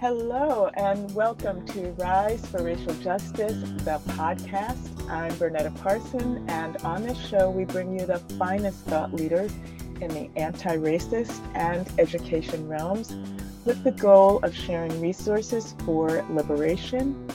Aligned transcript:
Hello, 0.00 0.70
and 0.78 1.14
welcome 1.14 1.66
to 1.66 1.90
Rise 1.98 2.46
for 2.46 2.62
Racial 2.62 2.94
Justice, 3.02 3.60
the 3.84 4.00
podcast. 4.14 5.10
I'm 5.10 5.30
Bernetta 5.32 5.78
Parson, 5.82 6.42
and 6.48 6.78
on 6.78 7.02
this 7.02 7.18
show, 7.28 7.50
we 7.50 7.66
bring 7.66 7.92
you 7.92 8.06
the 8.06 8.18
finest 8.38 8.78
thought 8.86 9.12
leaders 9.12 9.52
in 10.00 10.08
the 10.08 10.30
anti 10.36 10.74
racist 10.78 11.38
and 11.54 11.86
education 11.98 12.66
realms 12.66 13.14
with 13.66 13.84
the 13.84 13.90
goal 13.90 14.38
of 14.42 14.56
sharing 14.56 14.98
resources 15.02 15.74
for 15.84 16.24
liberation, 16.30 17.28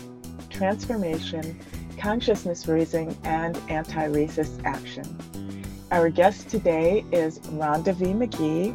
transformation, 0.50 1.60
consciousness 2.00 2.68
raising, 2.68 3.16
and 3.26 3.56
anti 3.70 4.08
racist 4.08 4.66
action. 4.66 5.06
Our 5.92 6.10
guest 6.10 6.50
today 6.50 7.06
is 7.12 7.38
Rhonda 7.42 7.94
V. 7.94 8.16
Magee. 8.16 8.74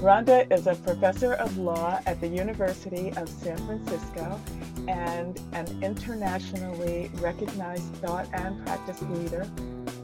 Rhonda 0.00 0.50
is 0.52 0.68
a 0.68 0.76
professor 0.76 1.32
of 1.34 1.58
law 1.58 1.98
at 2.06 2.20
the 2.20 2.28
University 2.28 3.10
of 3.16 3.28
San 3.28 3.56
Francisco 3.66 4.40
and 4.86 5.40
an 5.54 5.82
internationally 5.82 7.10
recognized 7.14 7.92
thought 7.96 8.28
and 8.32 8.64
practice 8.64 9.02
leader 9.02 9.44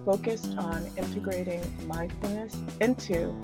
focused 0.04 0.58
on 0.58 0.84
integrating 0.96 1.62
mindfulness 1.86 2.56
into 2.80 3.40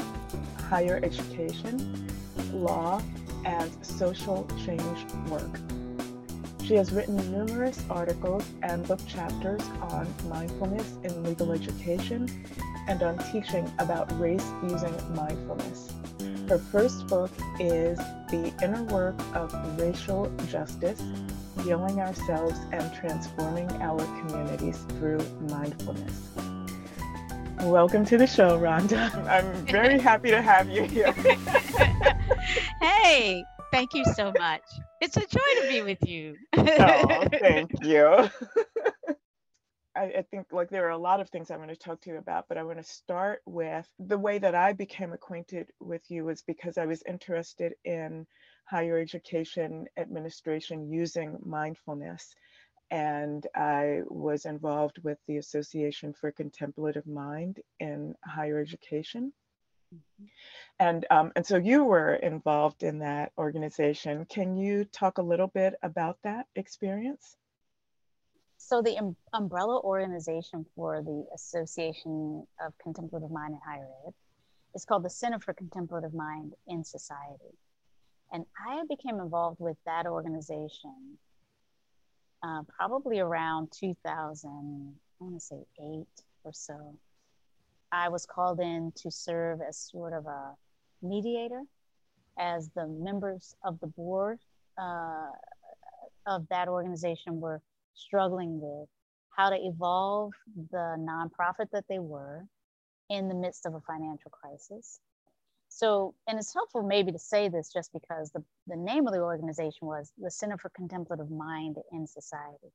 higher 0.69 0.99
education, 1.05 2.09
law, 2.53 3.01
and 3.45 3.71
social 3.87 4.45
change 4.67 5.05
work. 5.29 5.61
She 6.65 6.75
has 6.75 6.91
written 6.91 7.17
numerous 7.31 7.81
articles 7.89 8.45
and 8.65 8.85
book 8.89 9.01
chapters 9.07 9.63
on 9.83 10.13
mindfulness 10.29 10.97
in 11.05 11.23
legal 11.23 11.53
education 11.53 12.29
and 12.89 13.05
on 13.05 13.19
teaching 13.31 13.71
about 13.79 14.11
race 14.19 14.51
using 14.65 15.15
mindfulness. 15.15 15.95
Her 16.51 16.59
first 16.59 17.07
book 17.07 17.31
is 17.61 17.97
The 18.29 18.53
Inner 18.61 18.83
Work 18.83 19.15
of 19.37 19.55
Racial 19.79 20.29
Justice 20.49 21.01
Healing 21.63 22.01
Ourselves 22.01 22.59
and 22.73 22.93
Transforming 22.93 23.71
Our 23.81 24.01
Communities 24.19 24.85
Through 24.99 25.21
Mindfulness. 25.49 26.31
Welcome 27.61 28.05
to 28.07 28.19
the 28.19 28.27
show, 28.27 28.59
Rhonda. 28.59 29.15
I'm 29.29 29.65
very 29.67 30.01
happy 30.01 30.31
to 30.31 30.43
have 30.43 30.69
you 30.69 30.83
here. 30.83 31.13
hey, 32.81 33.45
thank 33.71 33.95
you 33.95 34.05
so 34.17 34.33
much. 34.37 34.63
It's 35.01 35.17
a 35.17 35.21
joy 35.21 35.63
to 35.63 35.69
be 35.69 35.83
with 35.83 36.05
you. 36.05 36.35
oh, 36.57 37.29
thank 37.39 37.71
you. 37.85 38.29
I, 40.01 40.05
I, 40.05 40.23
think 40.23 40.47
like 40.51 40.71
there 40.71 40.87
are 40.87 40.91
a 40.91 40.99
lot 40.99 41.21
of 41.21 41.29
things 41.29 41.51
I 41.51 41.59
want 41.59 41.69
to 41.69 41.77
talk 41.77 42.01
to 42.03 42.11
you 42.11 42.17
about, 42.17 42.47
but 42.49 42.57
I 42.57 42.63
want 42.63 42.79
to 42.79 42.85
start 42.85 43.43
with 43.45 43.87
the 43.99 44.17
way 44.17 44.39
that 44.39 44.55
I 44.55 44.73
became 44.73 45.13
acquainted 45.13 45.69
with 45.79 46.11
you 46.11 46.25
was 46.25 46.41
because 46.43 46.79
I 46.79 46.87
was 46.87 47.03
interested 47.07 47.75
in 47.85 48.27
higher 48.65 48.99
education 48.99 49.87
administration 49.99 50.91
using 50.91 51.37
mindfulness. 51.45 52.35
And 52.91 53.47
I 53.55 54.01
was 54.09 54.47
involved 54.47 54.99
with 55.05 55.19
the 55.29 55.37
Association 55.37 56.15
for 56.15 56.33
Contemplative 56.33 57.07
Mind 57.07 57.61
in 57.79 58.15
higher 58.25 58.59
education. 58.59 59.35
Mm-hmm. 59.95 60.25
And, 60.79 61.07
um, 61.11 61.33
and 61.37 61.47
so 61.47 61.59
you 61.59 61.85
were 61.85 62.15
involved 62.15 62.85
in 62.85 63.01
that 63.01 63.33
organization. 63.37 64.25
Can 64.25 64.57
you 64.57 64.87
talk 64.87 65.19
a 65.19 65.23
little 65.23 65.49
bit 65.49 65.75
about 65.83 66.17
that 66.25 66.47
experience? 66.57 67.37
So 68.71 68.81
the 68.81 68.97
um, 68.99 69.17
umbrella 69.33 69.81
organization 69.81 70.65
for 70.77 71.03
the 71.03 71.27
Association 71.35 72.47
of 72.65 72.73
Contemplative 72.81 73.29
Mind 73.29 73.55
in 73.55 73.61
Higher 73.67 73.89
Ed 74.07 74.15
is 74.77 74.85
called 74.85 75.03
the 75.03 75.11
Center 75.11 75.41
for 75.41 75.53
Contemplative 75.55 76.15
Mind 76.15 76.53
in 76.69 76.85
Society. 76.85 77.59
And 78.33 78.47
I 78.65 78.85
became 78.89 79.19
involved 79.19 79.59
with 79.59 79.77
that 79.87 80.07
organization 80.07 81.19
uh, 82.45 82.63
probably 82.79 83.19
around 83.19 83.73
2000, 83.73 84.49
I 84.49 85.25
want 85.25 85.35
to 85.35 85.41
say 85.41 85.65
eight 85.83 86.23
or 86.45 86.53
so. 86.53 86.95
I 87.91 88.09
was 88.09 88.25
called 88.25 88.61
in 88.61 88.93
to 89.03 89.11
serve 89.11 89.59
as 89.69 89.79
sort 89.79 90.13
of 90.13 90.27
a 90.27 90.55
mediator, 91.03 91.63
as 92.39 92.71
the 92.77 92.87
members 92.87 93.57
of 93.65 93.81
the 93.81 93.89
board 93.89 94.39
uh, 94.81 95.27
of 96.25 96.47
that 96.51 96.69
organization 96.69 97.41
were 97.41 97.61
struggling 97.95 98.61
with 98.61 98.89
how 99.37 99.51
to 99.51 99.57
evolve 99.57 100.33
the 100.71 100.97
nonprofit 100.99 101.71
that 101.73 101.85
they 101.89 101.99
were 101.99 102.45
in 103.09 103.29
the 103.29 103.35
midst 103.35 103.67
of 103.67 103.75
a 103.75 103.81
financial 103.81 104.31
crisis. 104.31 105.01
So, 105.69 106.15
and 106.27 106.39
it's 106.39 106.53
helpful 106.53 106.83
maybe 106.83 107.13
to 107.13 107.19
say 107.19 107.49
this 107.49 107.73
just 107.73 107.93
because 107.93 108.31
the, 108.33 108.43
the 108.67 108.77
name 108.77 109.07
of 109.07 109.13
the 109.15 109.21
organization 109.21 109.87
was 109.87 110.13
the 110.19 110.31
Center 110.31 110.59
for 110.59 110.71
Contemplative 110.71 111.31
Mind 111.31 111.77
in 111.93 112.07
Society, 112.07 112.73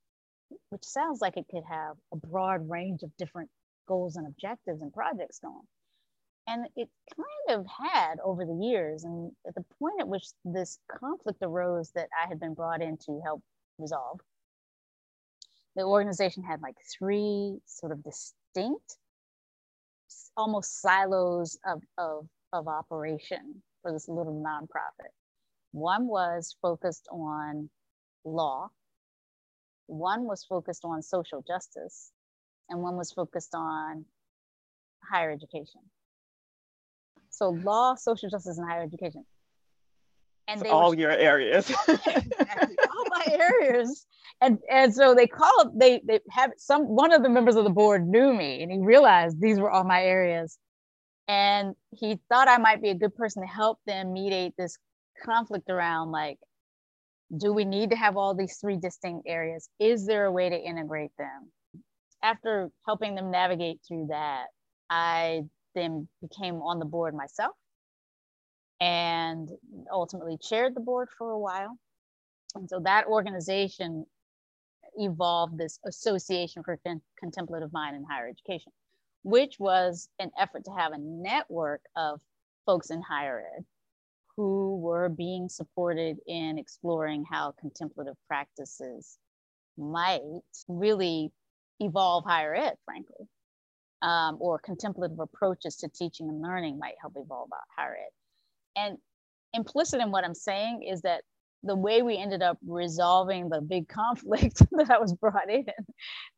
which 0.70 0.84
sounds 0.84 1.20
like 1.22 1.36
it 1.36 1.46
could 1.52 1.64
have 1.70 1.98
a 2.14 2.28
broad 2.28 2.70
range 2.70 3.04
of 3.04 3.16
different 3.18 3.50
goals 3.88 4.16
and 4.16 4.26
objectives 4.26 4.82
and 4.82 4.94
projects 4.94 5.40
going. 5.40 5.68
And 6.48 6.68
it 6.76 6.90
kind 7.16 7.60
of 7.60 7.66
had 7.68 8.16
over 8.24 8.46
the 8.46 8.66
years. 8.66 9.04
And 9.04 9.32
at 9.48 9.56
the 9.56 9.66
point 9.80 10.00
at 10.00 10.08
which 10.08 10.28
this 10.46 10.80
conflict 11.00 11.40
arose 11.42 11.92
that 11.96 12.08
I 12.24 12.28
had 12.28 12.40
been 12.40 12.54
brought 12.54 12.82
in 12.82 12.98
to 13.06 13.20
help 13.24 13.42
resolve, 13.78 14.20
the 15.76 15.84
organization 15.84 16.44
had 16.44 16.62
like 16.62 16.76
three 16.98 17.58
sort 17.66 17.92
of 17.92 18.04
distinct, 18.04 18.98
almost 20.38 20.82
silos 20.82 21.58
of, 21.66 21.82
of, 21.98 22.28
of 22.54 22.68
operation 22.68 23.62
for 23.82 23.92
this 23.92 24.08
little 24.08 24.42
nonprofit. 24.46 25.12
One 25.72 26.08
was 26.08 26.56
focused 26.62 27.08
on 27.12 27.70
law, 28.24 28.70
one 29.88 30.24
was 30.24 30.44
focused 30.44 30.86
on 30.86 31.02
social 31.02 31.44
justice, 31.46 32.12
and 32.70 32.82
one 32.82 32.96
was 32.96 33.12
focused 33.12 33.54
on 33.54 34.06
higher 35.04 35.32
education. 35.32 35.82
So, 37.30 37.50
law, 37.50 37.96
social 37.96 38.30
justice, 38.30 38.58
and 38.58 38.68
higher 38.68 38.82
education. 38.82 39.26
And 40.48 40.66
all 40.68 40.92
were, 40.92 40.98
your 40.98 41.12
areas. 41.12 41.70
exactly, 41.88 42.08
all 42.14 42.76
my 42.78 42.85
areas. 43.32 44.06
And 44.42 44.60
and 44.70 44.94
so 44.94 45.16
they 45.16 45.28
called, 45.28 45.80
they 45.80 46.02
they 46.06 46.20
have 46.30 46.52
some 46.58 46.84
one 46.84 47.14
of 47.14 47.24
the 47.24 47.30
members 47.30 47.56
of 47.56 47.64
the 47.64 47.70
board 47.70 48.08
knew 48.08 48.34
me 48.34 48.62
and 48.64 48.72
he 48.72 48.80
realized 48.80 49.40
these 49.40 49.60
were 49.60 49.72
all 49.72 49.84
my 49.84 50.04
areas. 50.04 50.58
And 51.28 51.76
he 51.92 52.20
thought 52.30 52.48
i 52.48 52.58
might 52.58 52.82
be 52.82 52.90
a 52.90 52.96
good 52.96 53.16
person 53.16 53.42
to 53.42 53.48
help 53.48 53.80
them 53.88 54.14
mediate 54.14 54.54
this 54.58 54.78
conflict 55.24 55.70
around 55.70 56.12
like 56.12 56.38
do 57.36 57.52
we 57.54 57.66
need 57.66 57.90
to 57.90 57.96
have 57.96 58.18
all 58.18 58.36
these 58.36 58.58
three 58.58 58.78
distinct 58.78 59.28
areas? 59.28 59.68
Is 59.80 60.06
there 60.06 60.26
a 60.26 60.32
way 60.32 60.50
to 60.50 60.56
integrate 60.56 61.12
them? 61.18 61.52
After 62.22 62.70
helping 62.86 63.16
them 63.16 63.32
navigate 63.32 63.80
through 63.88 64.08
that 64.10 64.46
i 64.90 65.42
then 65.74 66.08
became 66.22 66.56
on 66.56 66.80
the 66.80 66.86
board 66.86 67.14
myself 67.14 67.56
and 68.80 69.50
ultimately 69.92 70.38
chaired 70.42 70.76
the 70.76 70.82
board 70.82 71.08
for 71.18 71.32
a 71.32 71.40
while 71.40 71.78
and 72.56 72.70
so 72.70 72.80
that 72.80 73.06
organization 73.08 74.06
evolved 74.98 75.58
this 75.58 75.80
Association 75.86 76.64
for 76.64 76.80
Con- 76.86 77.02
Contemplative 77.20 77.72
Mind 77.74 77.96
in 77.96 78.04
Higher 78.04 78.30
Education, 78.30 78.72
which 79.24 79.60
was 79.60 80.10
an 80.20 80.32
effort 80.40 80.64
to 80.66 80.72
have 80.72 80.94
a 80.94 80.98
network 80.98 81.82
of 81.96 82.22
folks 82.66 82.90
in 82.90 83.02
higher 83.02 83.44
ed 83.58 83.66
who 84.36 84.78
were 84.78 85.10
being 85.10 85.48
supported 85.48 86.18
in 86.28 86.58
exploring 86.58 87.26
how 87.30 87.54
contemplative 87.60 88.16
practices 88.28 89.18
might 89.78 90.22
really 90.68 91.32
evolve 91.80 92.26
higher 92.26 92.56
ed, 92.56 92.76
frankly, 92.86 93.28
um, 94.02 94.38
or 94.40 94.60
contemplative 94.60 95.20
approaches 95.20 95.78
to 95.78 95.88
teaching 95.90 96.30
and 96.30 96.42
learning 96.42 96.78
might 96.78 96.96
help 97.00 97.14
evolve 97.18 97.50
higher 97.76 97.96
ed. 97.96 98.82
And 98.82 98.98
implicit 99.54 100.02
in 100.02 100.12
what 100.12 100.26
I'm 100.26 100.36
saying 100.36 100.84
is 100.84 101.02
that 101.02 101.24
the 101.66 101.76
way 101.76 102.04
we 102.04 102.18
ended 102.18 102.44
up 102.44 102.58
resolving 102.66 103.50
the 103.50 103.60
big 103.60 103.88
conflict 103.90 104.62
that 104.72 104.92
I 104.92 105.00
was 105.00 105.14
brought 105.14 105.50
in 105.50 105.66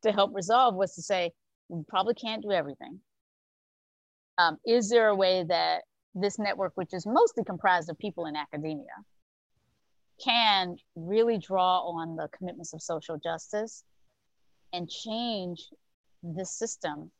to 0.02 0.12
help 0.12 0.34
resolve 0.34 0.74
was 0.74 0.94
to 0.94 1.02
say, 1.02 1.30
we 1.68 1.82
probably 1.86 2.14
can't 2.14 2.42
do 2.42 2.50
everything. 2.50 3.00
Um, 4.38 4.56
is 4.66 4.88
there 4.88 5.08
a 5.08 5.14
way 5.14 5.44
that 5.46 5.82
this 6.14 6.38
network, 6.38 6.72
which 6.76 6.94
is 6.94 7.06
mostly 7.06 7.44
comprised 7.44 7.90
of 7.90 7.98
people 7.98 8.26
in 8.26 8.36
academia, 8.36 8.86
can 10.24 10.76
really 10.96 11.38
draw 11.38 11.80
on 11.80 12.16
the 12.16 12.28
commitments 12.36 12.72
of 12.72 12.82
social 12.82 13.18
justice 13.18 13.84
and 14.72 14.88
change 14.88 15.68
the 16.22 16.44
system 16.44 17.10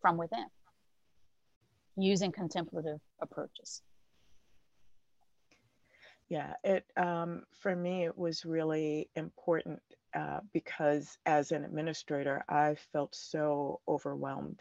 from 0.00 0.16
within 0.16 0.46
using 1.96 2.30
contemplative 2.30 3.00
approaches? 3.20 3.82
Yeah, 6.34 6.54
it 6.64 6.84
um, 6.96 7.44
for 7.60 7.76
me 7.76 8.04
it 8.06 8.18
was 8.18 8.44
really 8.44 9.08
important 9.14 9.80
uh, 10.16 10.40
because 10.52 11.16
as 11.26 11.52
an 11.52 11.64
administrator, 11.64 12.44
I 12.48 12.76
felt 12.92 13.14
so 13.14 13.80
overwhelmed, 13.88 14.60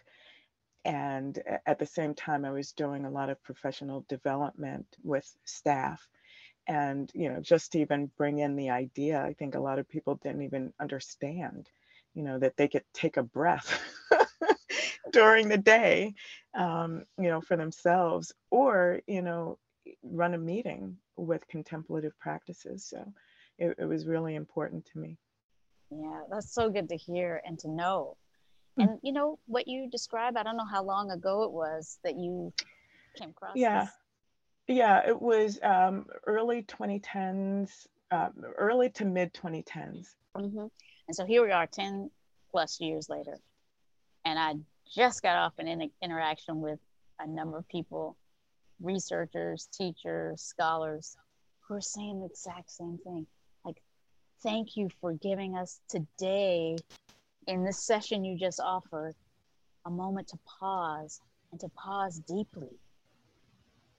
and 0.86 1.40
at 1.68 1.80
the 1.80 1.86
same 1.88 2.16
time, 2.16 2.46
I 2.46 2.52
was 2.52 2.74
doing 2.74 3.06
a 3.06 3.12
lot 3.12 3.30
of 3.30 3.44
professional 3.44 4.06
development 4.10 4.88
with 5.04 5.28
staff, 5.46 6.08
and 6.68 7.12
you 7.16 7.30
know 7.30 7.42
just 7.42 7.74
to 7.74 7.80
even 7.80 8.12
bring 8.18 8.40
in 8.40 8.56
the 8.56 8.70
idea 8.72 9.22
i 9.24 9.34
think 9.34 9.56
a 9.56 9.60
lot 9.62 9.80
of 9.80 9.90
people 9.90 10.16
didn't 10.24 10.44
even 10.44 10.74
understand 10.82 11.70
you 12.16 12.24
know 12.24 12.40
that 12.40 12.58
they 12.58 12.68
could 12.70 12.86
take 12.94 13.18
a 13.18 13.24
breath 13.24 13.82
during 15.12 15.48
the 15.50 15.58
day 15.58 16.14
um, 16.56 17.04
you 17.20 17.30
know 17.30 17.42
for 17.42 17.58
themselves 17.58 18.34
or 18.52 19.02
you 19.08 19.22
know 19.22 19.58
run 20.04 20.34
a 20.34 20.38
meeting 20.38 20.98
with 21.18 21.48
contemplative 21.48 22.18
practices 22.20 22.86
so 22.86 23.06
it, 23.60 23.76
it 23.78 23.86
was 23.86 24.08
really 24.08 24.36
important 24.36 24.86
to 24.86 25.00
me 25.00 25.18
yeah 25.92 26.22
that's 26.32 26.54
so 26.54 26.70
good 26.70 26.90
to 26.90 26.96
hear 26.96 27.42
and 27.46 27.60
to 27.60 27.70
know 27.70 28.18
hmm. 28.76 28.84
and 28.84 29.00
you 29.02 29.12
know 29.12 29.38
what 29.46 29.68
you 29.68 29.90
describe, 29.90 30.38
i 30.38 30.44
don't 30.44 30.58
know 30.58 30.66
how 30.66 30.84
long 30.84 31.12
ago 31.12 31.44
it 31.44 31.52
was 31.52 32.00
that 32.04 32.16
you 32.16 32.52
came 33.18 33.30
across 33.30 33.54
yeah 33.56 33.82
this. 33.82 33.92
Yeah, 34.68 35.02
it 35.06 35.22
was 35.22 35.60
um, 35.62 36.06
early 36.26 36.64
2010s, 36.64 37.88
uh, 38.12 38.30
early 38.58 38.90
to 38.92 39.06
mid 39.06 39.34
2010s. 39.34 40.16
Mm-hmm. 40.38 40.68
And 41.08 41.16
so 41.16 41.26
here 41.26 41.44
we 41.44 41.52
are 41.52 41.68
10 41.68 42.10
plus 42.50 42.80
years 42.80 43.10
later. 43.10 43.38
And 44.26 44.40
I 44.40 44.54
just 44.90 45.22
got 45.22 45.36
off 45.36 45.54
an 45.60 45.68
in- 45.68 45.92
interaction 46.02 46.62
with 46.62 46.80
a 47.20 47.28
number 47.28 47.58
of 47.58 47.68
people, 47.68 48.16
researchers, 48.82 49.68
teachers, 49.72 50.42
scholars, 50.42 51.16
who 51.62 51.76
are 51.76 51.82
saying 51.82 52.20
the 52.20 52.26
exact 52.26 52.72
same 52.72 53.00
thing. 53.04 53.26
Like, 53.66 53.82
thank 54.42 54.76
you 54.76 54.90
for 55.02 55.14
giving 55.14 55.56
us 55.56 55.80
today, 55.90 56.78
in 57.48 57.64
this 57.64 57.86
session 57.86 58.24
you 58.24 58.38
just 58.38 58.60
offered, 58.60 59.16
a 59.86 59.90
moment 59.90 60.30
to 60.30 60.38
pause 60.60 61.22
and 61.52 61.60
to 61.60 61.70
pause 61.70 62.20
deeply 62.20 62.70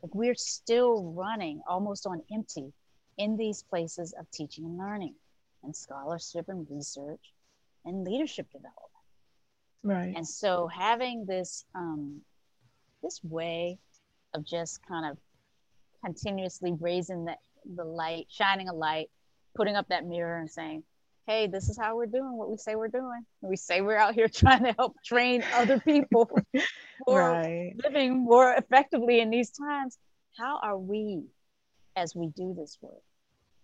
like 0.05 0.15
we're 0.15 0.35
still 0.35 1.03
running 1.17 1.63
almost 1.67 2.07
on 2.07 2.21
empty 2.31 2.75
in 3.17 3.39
these 3.39 3.63
places 3.63 4.13
of 4.21 4.31
teaching 4.31 4.67
and 4.67 4.77
learning 4.77 5.15
and 5.63 5.75
scholarship 5.75 6.45
and 6.49 6.67
research 6.71 7.33
and 7.87 8.05
leadership 8.05 8.47
development. 8.53 8.81
Right. 9.83 10.13
And 10.15 10.29
so 10.29 10.67
having 10.67 11.25
this 11.25 11.65
um, 11.75 12.21
this 13.03 13.19
way 13.25 13.79
of 14.35 14.45
just 14.45 14.81
kind 14.87 15.11
of 15.11 15.19
continuously 16.05 16.73
raising 16.79 17.25
the, 17.25 17.37
the 17.77 17.85
light, 17.85 18.27
shining 18.29 18.69
a 18.69 18.75
light, 18.75 19.09
putting 19.57 19.77
up 19.77 19.89
that 19.89 20.05
mirror 20.05 20.39
and 20.39 20.51
saying, 20.51 20.83
hey, 21.27 21.47
this 21.47 21.69
is 21.69 21.79
how 21.79 21.97
we're 21.97 22.07
doing 22.07 22.37
what 22.37 22.51
we 22.51 22.57
say 22.57 22.75
we're 22.77 22.89
doing. 22.89 23.25
We 23.41 23.57
say 23.57 23.81
we're 23.81 23.97
out 23.97 24.15
here 24.15 24.29
trying 24.33 24.65
to 24.65 24.75
help 24.79 24.97
train 25.05 25.43
other 25.55 25.81
people 25.81 26.29
for 27.07 27.33
right. 27.33 27.75
living 27.83 28.25
more 28.25 28.53
effectively 28.53 29.21
in 29.21 29.31
these 29.31 29.51
times. 29.51 29.99
How 30.37 30.59
are 30.63 30.79
we 30.79 31.23
as 31.97 32.15
we 32.15 32.27
do 32.27 32.55
this 32.59 32.77
work? 32.81 33.03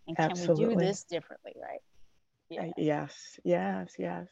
And 0.06 0.16
can 0.16 0.30
Absolutely. 0.30 0.66
we 0.66 0.74
do 0.74 0.80
this 0.80 1.04
differently, 1.04 1.52
right? 1.60 1.80
Yeah. 2.48 2.62
Uh, 2.62 2.72
yes, 2.76 3.38
yes, 3.44 3.94
yes. 3.98 4.26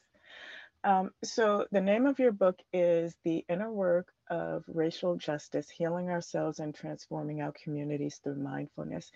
Um, 0.84 1.10
so 1.24 1.66
the 1.72 1.80
name 1.80 2.06
of 2.06 2.18
your 2.18 2.32
book 2.32 2.58
is 2.72 3.16
The 3.24 3.44
Inner 3.48 3.70
Work 3.70 4.12
of 4.30 4.64
Racial 4.68 5.16
Justice, 5.16 5.68
Healing 5.68 6.08
Ourselves 6.08 6.60
and 6.60 6.74
Transforming 6.74 7.42
Our 7.42 7.52
Communities 7.62 8.20
Through 8.22 8.36
Mindfulness. 8.36 9.10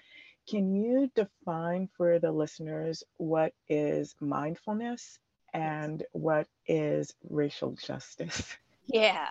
Can 0.49 0.75
you 0.75 1.11
define 1.15 1.89
for 1.97 2.19
the 2.19 2.33
listeners 2.33 3.05
what 3.19 3.53
is 3.69 4.15
mindfulness 4.21 5.19
and 5.55 6.03
what 6.13 6.49
is 6.67 7.15
racial 7.29 7.73
justice? 7.73 8.57
Yeah. 8.89 9.29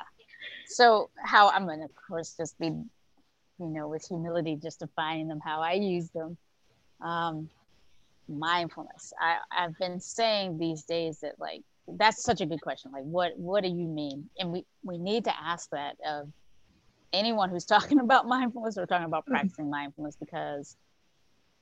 So, 0.65 1.09
how 1.21 1.49
I'm 1.49 1.65
going 1.65 1.79
to, 1.79 1.85
of 1.85 1.91
course, 2.07 2.35
just 2.37 2.57
be, 2.57 2.67
you 2.67 2.87
know, 3.59 3.89
with 3.89 4.07
humility, 4.07 4.55
just 4.55 4.79
defining 4.79 5.27
them 5.27 5.41
how 5.43 5.61
I 5.61 5.73
use 5.73 6.09
them. 6.11 6.37
Um, 7.01 7.49
mindfulness. 8.29 9.11
I, 9.19 9.39
I've 9.51 9.77
been 9.77 9.99
saying 9.99 10.57
these 10.57 10.83
days 10.83 11.19
that, 11.19 11.37
like, 11.37 11.63
that's 11.97 12.23
such 12.23 12.41
a 12.41 12.45
good 12.45 12.61
question. 12.61 12.91
Like, 12.91 13.03
what 13.03 13.37
what 13.37 13.63
do 13.63 13.69
you 13.69 13.87
mean? 13.87 14.29
And 14.39 14.51
we 14.51 14.65
we 14.83 14.97
need 14.97 15.25
to 15.25 15.33
ask 15.39 15.69
that 15.71 15.97
of 16.07 16.31
anyone 17.13 17.49
who's 17.49 17.65
talking 17.75 17.99
about 17.99 18.27
mindfulness 18.27 18.77
or 18.77 18.85
talking 18.85 19.05
about 19.05 19.23
mm-hmm. 19.23 19.33
practicing 19.33 19.69
mindfulness 19.69 20.15
because 20.15 20.75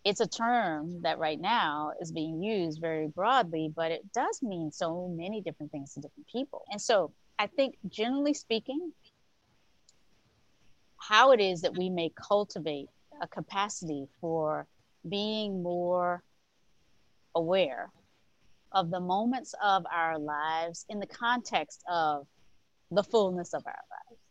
it's 0.05 0.21
a 0.21 0.27
term 0.27 1.01
that 1.01 1.19
right 1.19 1.39
now 1.39 1.91
is 1.99 2.11
being 2.11 2.41
used 2.41 2.79
very 2.79 3.07
broadly, 3.07 3.71
but 3.75 3.91
it 3.91 4.01
does 4.13 4.41
mean 4.41 4.71
so 4.71 5.09
many 5.09 5.41
different 5.41 5.71
things 5.71 5.93
to 5.93 5.99
different 5.99 6.27
people. 6.27 6.63
And 6.71 6.81
so 6.81 7.11
I 7.37 7.47
think, 7.47 7.77
generally 7.89 8.33
speaking, 8.33 8.93
how 10.97 11.31
it 11.31 11.39
is 11.39 11.61
that 11.61 11.77
we 11.77 11.89
may 11.89 12.11
cultivate 12.15 12.87
a 13.21 13.27
capacity 13.27 14.07
for 14.21 14.67
being 15.07 15.61
more 15.61 16.23
aware 17.35 17.89
of 18.71 18.91
the 18.91 18.99
moments 18.99 19.53
of 19.63 19.85
our 19.91 20.17
lives 20.17 20.85
in 20.89 20.99
the 20.99 21.07
context 21.07 21.83
of 21.89 22.27
the 22.91 23.03
fullness 23.03 23.53
of 23.53 23.63
our 23.65 23.71
lives. 23.73 24.21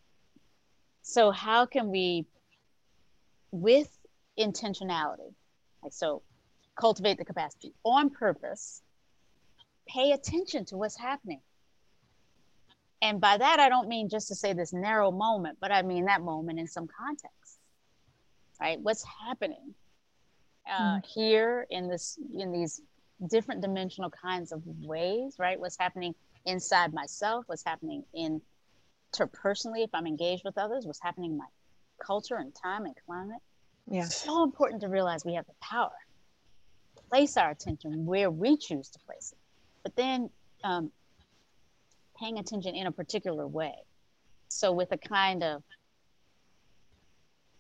So, 1.02 1.30
how 1.30 1.66
can 1.66 1.90
we, 1.90 2.26
with 3.50 3.98
intentionality, 4.38 5.34
like 5.82 5.92
so, 5.92 6.22
cultivate 6.78 7.18
the 7.18 7.24
capacity 7.24 7.74
on 7.84 8.10
purpose. 8.10 8.82
Pay 9.88 10.12
attention 10.12 10.64
to 10.66 10.76
what's 10.76 10.98
happening. 10.98 11.40
And 13.02 13.20
by 13.20 13.36
that, 13.36 13.60
I 13.60 13.68
don't 13.68 13.88
mean 13.88 14.08
just 14.08 14.28
to 14.28 14.34
say 14.34 14.52
this 14.52 14.72
narrow 14.72 15.10
moment, 15.10 15.58
but 15.60 15.70
I 15.70 15.82
mean 15.82 16.06
that 16.06 16.20
moment 16.20 16.58
in 16.58 16.66
some 16.66 16.88
context, 16.98 17.58
right? 18.60 18.78
What's 18.80 19.04
happening 19.26 19.74
uh, 20.68 20.96
mm. 20.96 21.06
here 21.06 21.66
in 21.70 21.88
this 21.88 22.18
in 22.36 22.52
these 22.52 22.82
different 23.26 23.60
dimensional 23.62 24.10
kinds 24.10 24.52
of 24.52 24.62
ways, 24.64 25.36
right? 25.38 25.58
What's 25.58 25.78
happening 25.78 26.14
inside 26.46 26.92
myself? 26.92 27.44
What's 27.46 27.64
happening 27.64 28.04
in 28.14 28.40
personally 29.32 29.82
if 29.82 29.90
I'm 29.94 30.06
engaged 30.06 30.42
with 30.44 30.58
others? 30.58 30.86
What's 30.86 31.00
happening 31.00 31.32
in 31.32 31.38
my 31.38 31.46
culture 32.04 32.36
and 32.36 32.54
time 32.54 32.84
and 32.84 32.94
climate? 33.06 33.40
Yeah. 33.90 34.04
So 34.04 34.44
important 34.44 34.82
to 34.82 34.88
realize 34.88 35.24
we 35.24 35.34
have 35.34 35.46
the 35.46 35.54
power 35.60 35.90
to 36.96 37.02
place 37.04 37.36
our 37.36 37.50
attention 37.50 38.04
where 38.04 38.30
we 38.30 38.56
choose 38.56 38.90
to 38.90 38.98
place 39.00 39.32
it. 39.32 39.38
But 39.82 39.96
then 39.96 40.30
um, 40.62 40.92
paying 42.20 42.38
attention 42.38 42.74
in 42.74 42.86
a 42.86 42.92
particular 42.92 43.46
way. 43.46 43.74
So 44.48 44.72
with 44.72 44.92
a 44.92 44.98
kind 44.98 45.42
of 45.42 45.62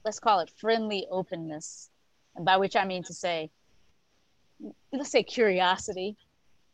let's 0.04 0.20
call 0.20 0.40
it 0.40 0.50
friendly 0.56 1.06
openness, 1.10 1.90
and 2.34 2.44
by 2.44 2.56
which 2.56 2.76
I 2.76 2.84
mean 2.84 3.02
to 3.04 3.14
say, 3.14 3.50
let's 4.92 5.10
say 5.10 5.22
curiosity. 5.22 6.16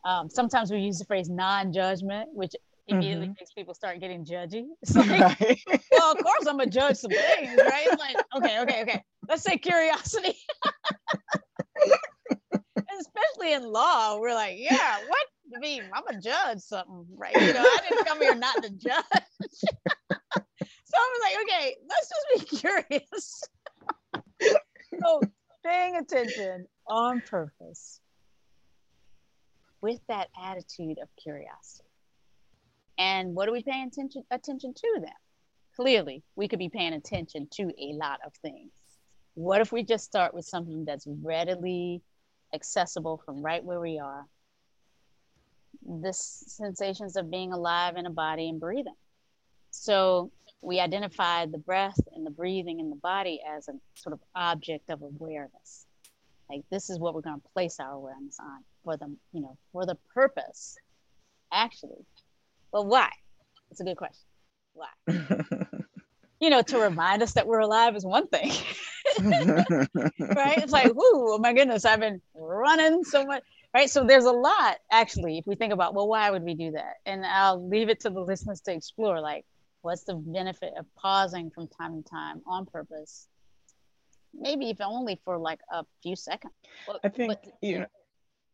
Um, 0.04 0.28
sometimes 0.28 0.70
we 0.70 0.78
use 0.78 0.98
the 0.98 1.04
phrase 1.04 1.30
non-judgment, 1.30 2.30
which 2.32 2.52
immediately 2.86 3.26
mm-hmm. 3.26 3.34
makes 3.40 3.52
people 3.52 3.74
start 3.74 4.00
getting 4.00 4.24
judgy. 4.24 4.64
Like, 4.94 5.40
right. 5.40 5.60
well, 5.92 6.12
of 6.12 6.18
course 6.18 6.46
I'm 6.46 6.58
gonna 6.58 6.70
judge 6.70 6.96
some 6.96 7.10
things, 7.10 7.58
right? 7.58 7.98
like, 7.98 8.16
okay, 8.36 8.60
okay, 8.60 8.82
okay. 8.82 9.02
Let's 9.28 9.42
say 9.42 9.56
curiosity. 9.56 10.36
especially 13.00 13.54
in 13.54 13.64
law, 13.64 14.18
we're 14.18 14.34
like, 14.34 14.56
yeah, 14.56 14.98
what? 15.08 15.26
I 15.56 15.58
mean, 15.58 15.82
I'm 15.92 16.06
a 16.06 16.20
judge 16.20 16.58
something, 16.58 17.06
right? 17.16 17.34
You 17.34 17.52
know, 17.52 17.60
I 17.60 17.78
didn't 17.88 18.06
come 18.06 18.20
here 18.20 18.34
not 18.34 18.62
to 18.62 18.70
judge. 18.70 19.04
so 19.42 20.94
I 20.94 21.12
was 21.12 21.20
like, 21.22 21.36
okay, 21.42 21.76
let's 21.88 22.08
just 22.08 22.50
be 22.50 22.56
curious. 22.56 23.42
so 25.00 25.20
paying 25.64 25.96
attention 25.96 26.66
on 26.86 27.20
purpose 27.20 28.00
with 29.80 30.00
that 30.08 30.28
attitude 30.42 30.98
of 31.02 31.08
curiosity. 31.22 31.88
And 32.98 33.34
what 33.34 33.48
are 33.48 33.52
we 33.52 33.62
paying 33.62 33.88
attention 33.88 34.24
attention 34.30 34.72
to 34.74 34.88
then? 35.00 35.10
Clearly, 35.76 36.22
we 36.36 36.48
could 36.48 36.58
be 36.58 36.68
paying 36.68 36.94
attention 36.94 37.48
to 37.54 37.64
a 37.78 37.92
lot 37.94 38.20
of 38.24 38.32
things. 38.34 38.70
What 39.34 39.60
if 39.60 39.72
we 39.72 39.82
just 39.82 40.04
start 40.04 40.32
with 40.32 40.44
something 40.44 40.84
that's 40.84 41.06
readily 41.22 42.00
accessible 42.54 43.20
from 43.26 43.42
right 43.42 43.64
where 43.64 43.80
we 43.80 43.98
are? 43.98 44.26
This 45.84 46.44
sensations 46.46 47.16
of 47.16 47.30
being 47.30 47.52
alive 47.52 47.96
in 47.96 48.06
a 48.06 48.10
body 48.10 48.48
and 48.48 48.60
breathing. 48.60 48.94
So 49.70 50.30
we 50.60 50.78
identified 50.78 51.50
the 51.50 51.58
breath 51.58 51.98
and 52.14 52.24
the 52.24 52.30
breathing 52.30 52.78
in 52.78 52.90
the 52.90 52.96
body 52.96 53.40
as 53.46 53.68
a 53.68 53.72
sort 53.96 54.12
of 54.12 54.20
object 54.36 54.88
of 54.88 55.02
awareness. 55.02 55.83
Like 56.50 56.62
this 56.70 56.90
is 56.90 56.98
what 56.98 57.14
we're 57.14 57.22
going 57.22 57.40
to 57.40 57.48
place 57.54 57.80
our 57.80 57.92
awareness 57.92 58.38
on 58.40 58.64
for 58.84 58.96
the, 58.96 59.14
you 59.32 59.40
know, 59.40 59.56
for 59.72 59.86
the 59.86 59.96
purpose 60.14 60.76
actually 61.52 62.04
but 62.74 62.86
why? 62.86 63.08
It's 63.70 63.80
a 63.80 63.84
good 63.84 63.96
question. 63.96 64.26
Why? 64.72 64.88
you 66.40 66.50
know, 66.50 66.60
to 66.60 66.78
remind 66.78 67.22
us 67.22 67.34
that 67.34 67.46
we're 67.46 67.60
alive 67.60 67.94
is 67.94 68.04
one 68.04 68.26
thing. 68.26 68.50
right? 69.20 70.58
It's 70.58 70.72
like, 70.72 70.92
whoo, 70.92 71.34
oh 71.34 71.38
my 71.38 71.52
goodness, 71.52 71.84
I've 71.84 72.00
been 72.00 72.20
running 72.34 73.04
so 73.04 73.24
much. 73.24 73.44
Right. 73.72 73.88
So 73.88 74.04
there's 74.04 74.24
a 74.24 74.32
lot 74.32 74.78
actually, 74.90 75.38
if 75.38 75.46
we 75.46 75.54
think 75.54 75.72
about, 75.72 75.94
well, 75.94 76.08
why 76.08 76.32
would 76.32 76.42
we 76.42 76.54
do 76.54 76.72
that? 76.72 76.94
And 77.06 77.24
I'll 77.24 77.64
leave 77.64 77.88
it 77.88 78.00
to 78.00 78.10
the 78.10 78.20
listeners 78.20 78.60
to 78.62 78.72
explore 78.72 79.20
like, 79.20 79.44
what's 79.82 80.02
the 80.02 80.14
benefit 80.14 80.74
of 80.76 80.86
pausing 80.96 81.50
from 81.50 81.68
time 81.68 82.02
to 82.02 82.10
time 82.10 82.42
on 82.44 82.66
purpose 82.66 83.28
maybe 84.38 84.70
if 84.70 84.80
only 84.80 85.20
for 85.24 85.38
like 85.38 85.60
a 85.72 85.84
few 86.02 86.16
seconds. 86.16 86.54
But, 86.86 87.00
I 87.04 87.08
think 87.08 87.28
but, 87.42 87.52
you 87.62 87.80
know. 87.80 87.86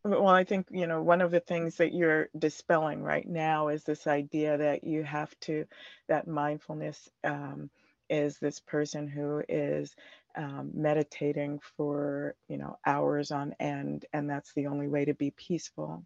Well, 0.02 0.28
I 0.28 0.44
think 0.44 0.68
you 0.70 0.86
know 0.86 1.02
one 1.02 1.20
of 1.20 1.30
the 1.30 1.40
things 1.40 1.76
that 1.76 1.92
you're 1.92 2.30
dispelling 2.38 3.02
right 3.02 3.28
now 3.28 3.68
is 3.68 3.84
this 3.84 4.06
idea 4.06 4.56
that 4.56 4.82
you 4.82 5.02
have 5.02 5.38
to, 5.40 5.66
that 6.08 6.26
mindfulness 6.26 7.10
um, 7.22 7.68
is 8.08 8.38
this 8.38 8.60
person 8.60 9.06
who 9.08 9.42
is 9.46 9.94
um, 10.36 10.70
meditating 10.72 11.60
for 11.76 12.34
you 12.48 12.56
know 12.56 12.78
hours 12.86 13.30
on 13.30 13.54
end, 13.60 14.06
and 14.14 14.30
that's 14.30 14.54
the 14.54 14.68
only 14.68 14.88
way 14.88 15.04
to 15.04 15.12
be 15.12 15.32
peaceful. 15.32 16.02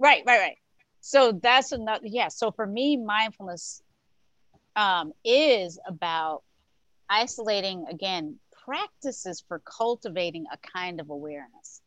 Right, 0.00 0.24
right, 0.26 0.40
right. 0.40 0.58
So 1.00 1.30
that's 1.30 1.70
another. 1.70 2.06
Yeah. 2.06 2.26
So 2.26 2.50
for 2.50 2.66
me, 2.66 2.96
mindfulness 2.96 3.82
um, 4.74 5.12
is 5.24 5.78
about 5.86 6.42
isolating 7.08 7.86
again 7.88 8.40
practices 8.64 9.42
for 9.46 9.60
cultivating 9.60 10.46
a 10.52 10.58
kind 10.58 11.00
of 11.00 11.10
awareness. 11.10 11.80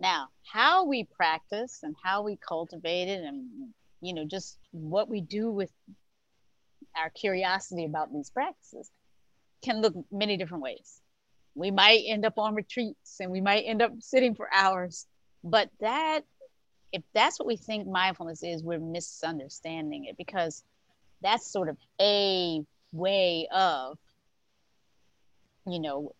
Now, 0.00 0.28
how 0.44 0.84
we 0.84 1.04
practice 1.04 1.80
and 1.82 1.94
how 2.02 2.22
we 2.22 2.36
cultivate 2.36 3.08
it, 3.08 3.24
and 3.24 3.70
you 4.00 4.14
know, 4.14 4.24
just 4.24 4.58
what 4.72 5.08
we 5.08 5.20
do 5.20 5.50
with 5.50 5.70
our 6.96 7.10
curiosity 7.10 7.84
about 7.84 8.12
these 8.12 8.30
practices 8.30 8.90
can 9.64 9.80
look 9.80 9.94
many 10.12 10.36
different 10.36 10.62
ways. 10.62 11.00
We 11.54 11.70
might 11.70 12.02
end 12.06 12.26
up 12.26 12.38
on 12.38 12.54
retreats 12.54 13.16
and 13.20 13.30
we 13.30 13.40
might 13.40 13.62
end 13.62 13.80
up 13.80 13.92
sitting 14.00 14.34
for 14.34 14.48
hours, 14.54 15.06
but 15.42 15.70
that 15.80 16.24
if 16.92 17.02
that's 17.14 17.38
what 17.38 17.46
we 17.46 17.56
think 17.56 17.88
mindfulness 17.88 18.42
is, 18.42 18.62
we're 18.62 18.78
misunderstanding 18.78 20.04
it 20.04 20.16
because 20.16 20.62
that's 21.22 21.50
sort 21.50 21.68
of 21.68 21.76
a 22.00 22.62
way 22.92 23.48
of 23.52 23.98
you 25.66 25.80
know 25.80 26.12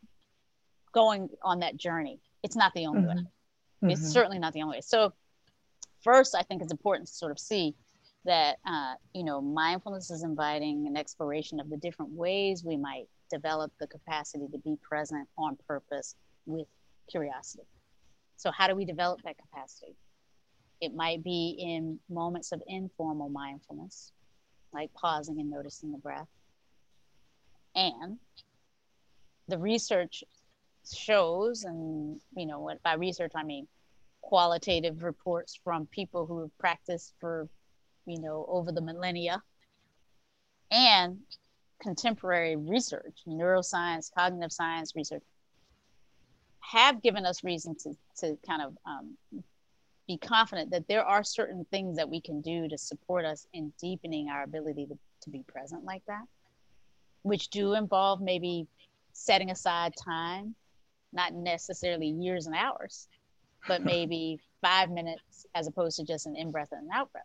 going 0.92 1.28
on 1.42 1.60
that 1.60 1.76
journey 1.76 2.20
it's 2.42 2.56
not 2.56 2.72
the 2.74 2.86
only 2.86 3.02
mm-hmm. 3.02 3.18
way 3.18 3.92
it's 3.92 4.00
mm-hmm. 4.00 4.10
certainly 4.10 4.38
not 4.38 4.52
the 4.52 4.62
only 4.62 4.76
way 4.76 4.80
so 4.80 5.12
first 6.02 6.34
i 6.34 6.42
think 6.42 6.62
it's 6.62 6.72
important 6.72 7.06
to 7.06 7.14
sort 7.14 7.32
of 7.32 7.38
see 7.38 7.74
that 8.24 8.56
uh, 8.66 8.94
you 9.14 9.22
know 9.22 9.40
mindfulness 9.40 10.10
is 10.10 10.24
inviting 10.24 10.86
an 10.86 10.96
exploration 10.96 11.60
of 11.60 11.70
the 11.70 11.76
different 11.76 12.10
ways 12.12 12.64
we 12.64 12.76
might 12.76 13.06
develop 13.30 13.72
the 13.78 13.86
capacity 13.86 14.46
to 14.50 14.58
be 14.58 14.76
present 14.82 15.28
on 15.38 15.56
purpose 15.68 16.16
with 16.46 16.66
curiosity 17.10 17.64
so 18.36 18.50
how 18.50 18.66
do 18.66 18.74
we 18.74 18.84
develop 18.84 19.20
that 19.22 19.36
capacity 19.38 19.94
it 20.80 20.94
might 20.94 21.22
be 21.22 21.56
in 21.58 21.98
moments 22.08 22.52
of 22.52 22.62
informal 22.66 23.28
mindfulness 23.28 24.12
like 24.76 24.92
pausing 24.94 25.40
and 25.40 25.50
noticing 25.50 25.90
the 25.90 25.98
breath. 25.98 26.28
And 27.74 28.18
the 29.48 29.58
research 29.58 30.24
shows, 30.94 31.64
and 31.64 32.20
you 32.36 32.46
know 32.46 32.60
what 32.60 32.82
by 32.82 32.94
research 32.94 33.32
I 33.34 33.42
mean 33.42 33.66
qualitative 34.26 35.04
reports 35.04 35.58
from 35.62 35.86
people 35.86 36.26
who 36.26 36.40
have 36.40 36.58
practiced 36.58 37.14
for, 37.20 37.48
you 38.06 38.20
know, 38.20 38.44
over 38.48 38.72
the 38.72 38.80
millennia, 38.80 39.40
and 40.72 41.18
contemporary 41.80 42.56
research, 42.56 43.20
neuroscience, 43.26 44.12
cognitive 44.12 44.52
science 44.52 44.94
research, 44.96 45.22
have 46.60 47.00
given 47.02 47.24
us 47.24 47.44
reason 47.44 47.76
to, 47.76 47.96
to 48.16 48.36
kind 48.44 48.62
of 48.62 48.76
um, 48.84 49.14
be 50.08 50.18
confident 50.18 50.70
that 50.70 50.88
there 50.88 51.04
are 51.04 51.22
certain 51.22 51.64
things 51.70 51.96
that 51.96 52.08
we 52.08 52.20
can 52.20 52.40
do 52.40 52.68
to 52.68 52.76
support 52.76 53.24
us 53.24 53.46
in 53.52 53.72
deepening 53.80 54.28
our 54.28 54.42
ability 54.42 54.86
to, 54.86 54.98
to 55.22 55.30
be 55.30 55.44
present 55.46 55.84
like 55.84 56.02
that, 56.06 56.24
which 57.22 57.48
do 57.48 57.74
involve 57.74 58.20
maybe 58.20 58.66
setting 59.16 59.50
aside 59.50 59.94
time, 59.96 60.54
not 61.12 61.32
necessarily 61.32 62.08
years 62.08 62.46
and 62.46 62.54
hours, 62.54 63.08
but 63.66 63.82
maybe 63.84 64.38
five 64.60 64.90
minutes 64.90 65.46
as 65.54 65.66
opposed 65.66 65.96
to 65.96 66.04
just 66.04 66.26
an 66.26 66.36
in 66.36 66.50
breath 66.50 66.68
and 66.72 66.82
an 66.82 66.88
out 66.92 67.10
breath. 67.12 67.24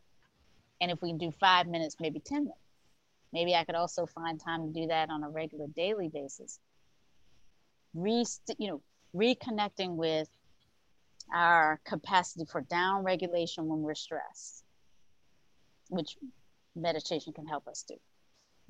And 0.80 0.90
if 0.90 1.02
we 1.02 1.10
can 1.10 1.18
do 1.18 1.32
five 1.32 1.68
minutes, 1.68 1.98
maybe 2.00 2.20
10 2.20 2.44
minutes, 2.44 2.60
maybe 3.32 3.54
I 3.54 3.64
could 3.64 3.76
also 3.76 4.06
find 4.06 4.40
time 4.40 4.68
to 4.68 4.80
do 4.82 4.88
that 4.88 5.10
on 5.10 5.24
a 5.24 5.30
regular 5.30 5.68
daily 5.76 6.10
basis. 6.10 6.60
Re, 7.94 8.26
you 8.58 8.70
know, 8.70 8.82
reconnecting 9.16 9.96
with 9.96 10.30
our 11.34 11.80
capacity 11.86 12.46
for 12.46 12.62
down 12.62 13.04
regulation 13.04 13.68
when 13.68 13.82
we're 13.82 13.96
stressed, 13.96 14.64
which 15.90 16.18
meditation 16.76 17.34
can 17.34 17.46
help 17.46 17.68
us 17.68 17.84
do. 17.88 17.96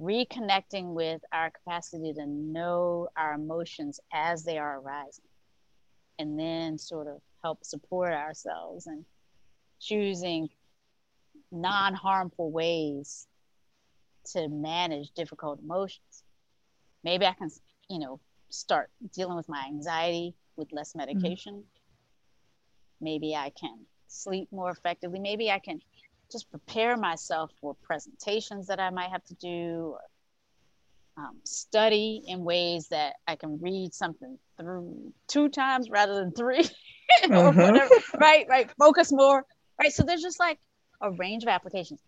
Reconnecting 0.02 0.94
with 0.94 1.22
our 1.32 1.52
capacity 1.52 2.14
to 2.14 2.26
know 2.26 3.08
our 3.16 3.34
emotions 3.34 4.00
as 4.12 4.44
they 4.44 4.58
are 4.58 4.80
arising, 4.80 5.26
and 6.18 6.40
then 6.40 6.78
sort 6.78 7.08
of 7.08 7.22
help 7.44 7.64
support 7.64 8.14
ourselves 8.14 8.88
and 8.88 9.06
choosing 9.80 10.50
non 11.52 11.94
harmful 11.94 12.52
ways 12.52 13.28
to 14.34 14.48
manage 14.48 15.12
difficult 15.12 15.60
emotions. 15.62 16.24
Maybe 17.04 17.26
I 17.26 17.34
can, 17.34 17.50
you 17.90 18.00
know, 18.00 18.20
start 18.50 18.90
dealing 19.14 19.36
with 19.36 19.50
my 19.50 19.66
anxiety 19.68 20.36
with 20.56 20.72
less 20.72 20.94
mm-hmm. 20.94 21.22
medication. 21.22 21.54
Mm-hmm 21.54 21.82
maybe 23.02 23.36
I 23.36 23.52
can 23.60 23.80
sleep 24.08 24.48
more 24.52 24.70
effectively. 24.70 25.20
Maybe 25.20 25.52
I 25.52 25.60
can 25.60 25.82
just 26.32 26.50
prepare 26.50 26.98
myself 26.98 27.52
for 27.60 27.76
presentations 27.84 28.68
that 28.68 28.80
I 28.80 28.90
might 28.90 29.10
have 29.10 29.24
to 29.26 29.34
do, 29.36 29.96
or, 29.96 30.02
um, 31.18 31.38
study 31.44 32.24
in 32.26 32.44
ways 32.44 32.88
that 32.90 33.16
I 33.28 33.36
can 33.36 33.60
read 33.60 33.94
something 33.94 34.38
through 34.58 35.14
two 35.28 35.50
times 35.50 35.90
rather 35.90 36.16
than 36.16 36.32
three, 36.32 36.60
or 37.24 37.30
mm-hmm. 37.30 37.60
whatever. 37.60 37.94
Right, 38.20 38.48
right. 38.48 38.72
Focus 38.80 39.12
more. 39.12 39.46
Right. 39.80 39.92
So 39.92 40.04
there's 40.04 40.22
just 40.22 40.40
like 40.40 40.60
a 41.02 41.12
range 41.12 41.44
of 41.44 41.50
applications. 41.50 42.00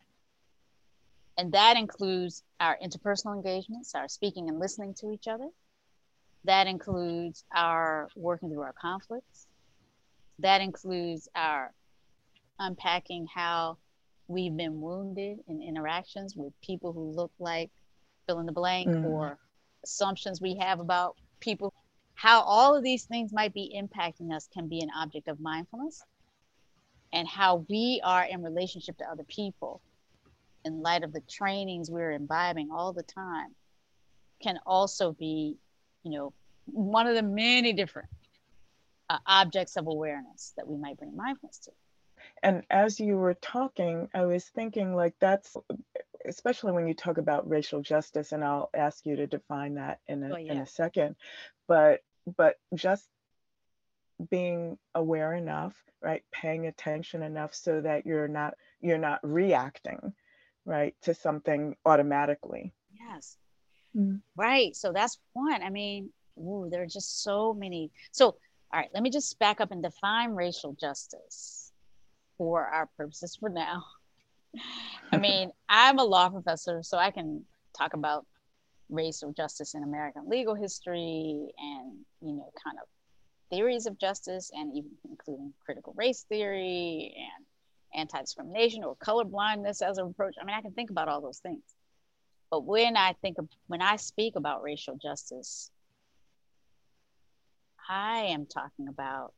And 1.38 1.52
that 1.54 1.78
includes 1.78 2.44
our 2.60 2.78
interpersonal 2.84 3.36
engagements, 3.36 3.96
our 3.96 4.08
speaking 4.08 4.50
and 4.50 4.60
listening 4.60 4.94
to 4.96 5.12
each 5.12 5.28
other. 5.28 5.50
That 6.46 6.68
includes 6.68 7.44
our 7.54 8.10
working 8.16 8.50
through 8.50 8.62
our 8.62 8.74
conflicts 8.80 9.48
that 10.40 10.62
includes 10.62 11.28
our 11.36 11.72
unpacking 12.60 13.28
how 13.34 13.78
we've 14.34 14.56
been 14.56 14.82
wounded 14.82 15.40
in 15.48 15.62
interactions 15.62 16.36
with 16.36 16.54
people 16.62 16.92
who 16.92 17.12
look 17.12 17.32
like 17.40 17.70
fill 18.28 18.40
in 18.40 18.46
the 18.46 18.52
blank 18.52 18.90
mm. 18.90 19.06
or 19.06 19.38
assumptions 19.84 20.42
we 20.42 20.56
have 20.56 20.80
about 20.80 21.16
people 21.40 21.74
how 22.16 22.42
all 22.42 22.76
of 22.76 22.84
these 22.84 23.06
things 23.06 23.34
might 23.34 23.54
be 23.54 23.76
impacting 23.76 24.34
us 24.34 24.48
can 24.54 24.68
be 24.68 24.80
an 24.80 24.90
object 24.96 25.28
of 25.28 25.40
mindfulness 25.40 26.04
and 27.12 27.28
how 27.28 27.66
we 27.70 28.02
are 28.04 28.24
in 28.24 28.42
relationship 28.42 28.98
to 28.98 29.06
other 29.06 29.24
people 29.26 29.82
in 30.66 30.82
light 30.82 31.04
of 31.04 31.12
the 31.12 31.22
trainings 31.22 31.92
we're 31.92 32.12
imbibing 32.12 32.70
all 32.72 32.94
the 32.94 33.04
time 33.04 33.54
can 34.42 34.58
also 34.66 35.12
be 35.14 35.58
you 36.04 36.12
know 36.12 36.34
one 36.66 37.08
of 37.08 37.16
the 37.16 37.24
many 37.24 37.74
different 37.74 38.10
uh, 39.10 39.18
objects 39.28 39.76
of 39.76 39.88
awareness 39.88 40.54
that 40.58 40.68
we 40.68 40.78
might 40.78 40.98
bring 40.98 41.16
mindfulness 41.16 41.60
to. 41.60 41.72
And 42.44 42.64
as 42.70 43.00
you 43.00 43.18
were 43.18 43.36
talking, 43.36 44.10
I 44.14 44.26
was 44.26 44.44
thinking 44.50 44.94
like 44.94 45.16
that's 45.20 45.56
especially 46.26 46.74
when 46.74 46.88
you 46.88 46.94
talk 46.94 47.18
about 47.18 47.50
racial 47.50 47.82
justice, 47.82 48.34
and 48.34 48.44
I'll 48.44 48.70
ask 48.74 49.06
you 49.06 49.16
to 49.16 49.28
define 49.28 49.76
that 49.76 50.00
in 50.08 50.24
a, 50.24 50.34
oh, 50.34 50.38
yeah. 50.38 50.52
in 50.52 50.58
a 50.60 50.66
second. 50.66 51.16
But 51.68 52.02
but 52.38 52.58
just 52.76 53.08
being 54.30 54.78
aware 54.94 55.34
enough, 55.34 55.74
right? 56.02 56.22
Paying 56.32 56.68
attention 56.68 57.24
enough 57.24 57.54
so 57.56 57.80
that 57.80 58.06
you're 58.06 58.28
not 58.28 58.56
you're 58.82 58.98
not 58.98 59.22
reacting, 59.24 60.14
right, 60.66 60.96
to 61.04 61.14
something 61.14 61.78
automatically. 61.86 62.74
Yes. 62.94 63.38
Mm-hmm. 63.96 64.18
Right. 64.36 64.76
So 64.76 64.92
that's 64.92 65.18
one. 65.32 65.64
I 65.64 65.70
mean, 65.70 66.10
ooh, 66.38 66.68
there 66.70 66.84
are 66.84 66.88
just 66.88 67.24
so 67.24 67.54
many. 67.54 67.90
So 68.12 68.36
all 68.74 68.80
right, 68.80 68.90
let 68.94 69.02
me 69.02 69.12
just 69.12 69.40
back 69.40 69.62
up 69.62 69.72
and 69.72 69.82
define 69.82 70.32
racial 70.32 70.74
justice 70.74 71.63
for 72.38 72.66
our 72.66 72.90
purposes 72.98 73.36
for 73.40 73.50
now. 73.50 73.84
I 75.12 75.18
mean, 75.18 75.52
I'm 75.70 76.00
a 76.00 76.04
law 76.04 76.30
professor, 76.30 76.82
so 76.84 76.98
I 76.98 77.12
can 77.12 77.44
talk 77.78 77.94
about 77.94 78.26
racial 78.90 79.34
justice 79.34 79.74
in 79.74 79.84
American 79.84 80.30
legal 80.30 80.56
history 80.56 81.48
and, 81.58 82.00
you 82.22 82.34
know, 82.34 82.52
kind 82.64 82.78
of 82.82 82.88
theories 83.50 83.86
of 83.86 83.98
justice 84.00 84.52
and 84.54 84.76
even 84.76 84.92
including 85.10 85.54
critical 85.64 85.94
race 85.96 86.26
theory 86.30 87.16
and 87.18 87.46
anti-discrimination 87.96 88.84
or 88.84 88.96
color 88.96 89.24
blindness 89.24 89.82
as 89.82 89.98
an 89.98 90.08
approach. 90.08 90.36
I 90.42 90.46
mean, 90.46 90.56
I 90.56 90.62
can 90.62 90.72
think 90.72 90.90
about 90.90 91.08
all 91.08 91.22
those 91.22 91.40
things. 91.40 91.64
But 92.50 92.66
when 92.66 92.98
I 92.98 93.14
think 93.22 93.38
of 93.40 93.48
when 93.68 93.82
I 93.82 93.96
speak 93.96 94.36
about 94.36 94.64
racial 94.64 94.96
justice, 94.96 95.72
I 97.90 98.20
am 98.30 98.46
talking 98.46 98.88
about 98.88 99.34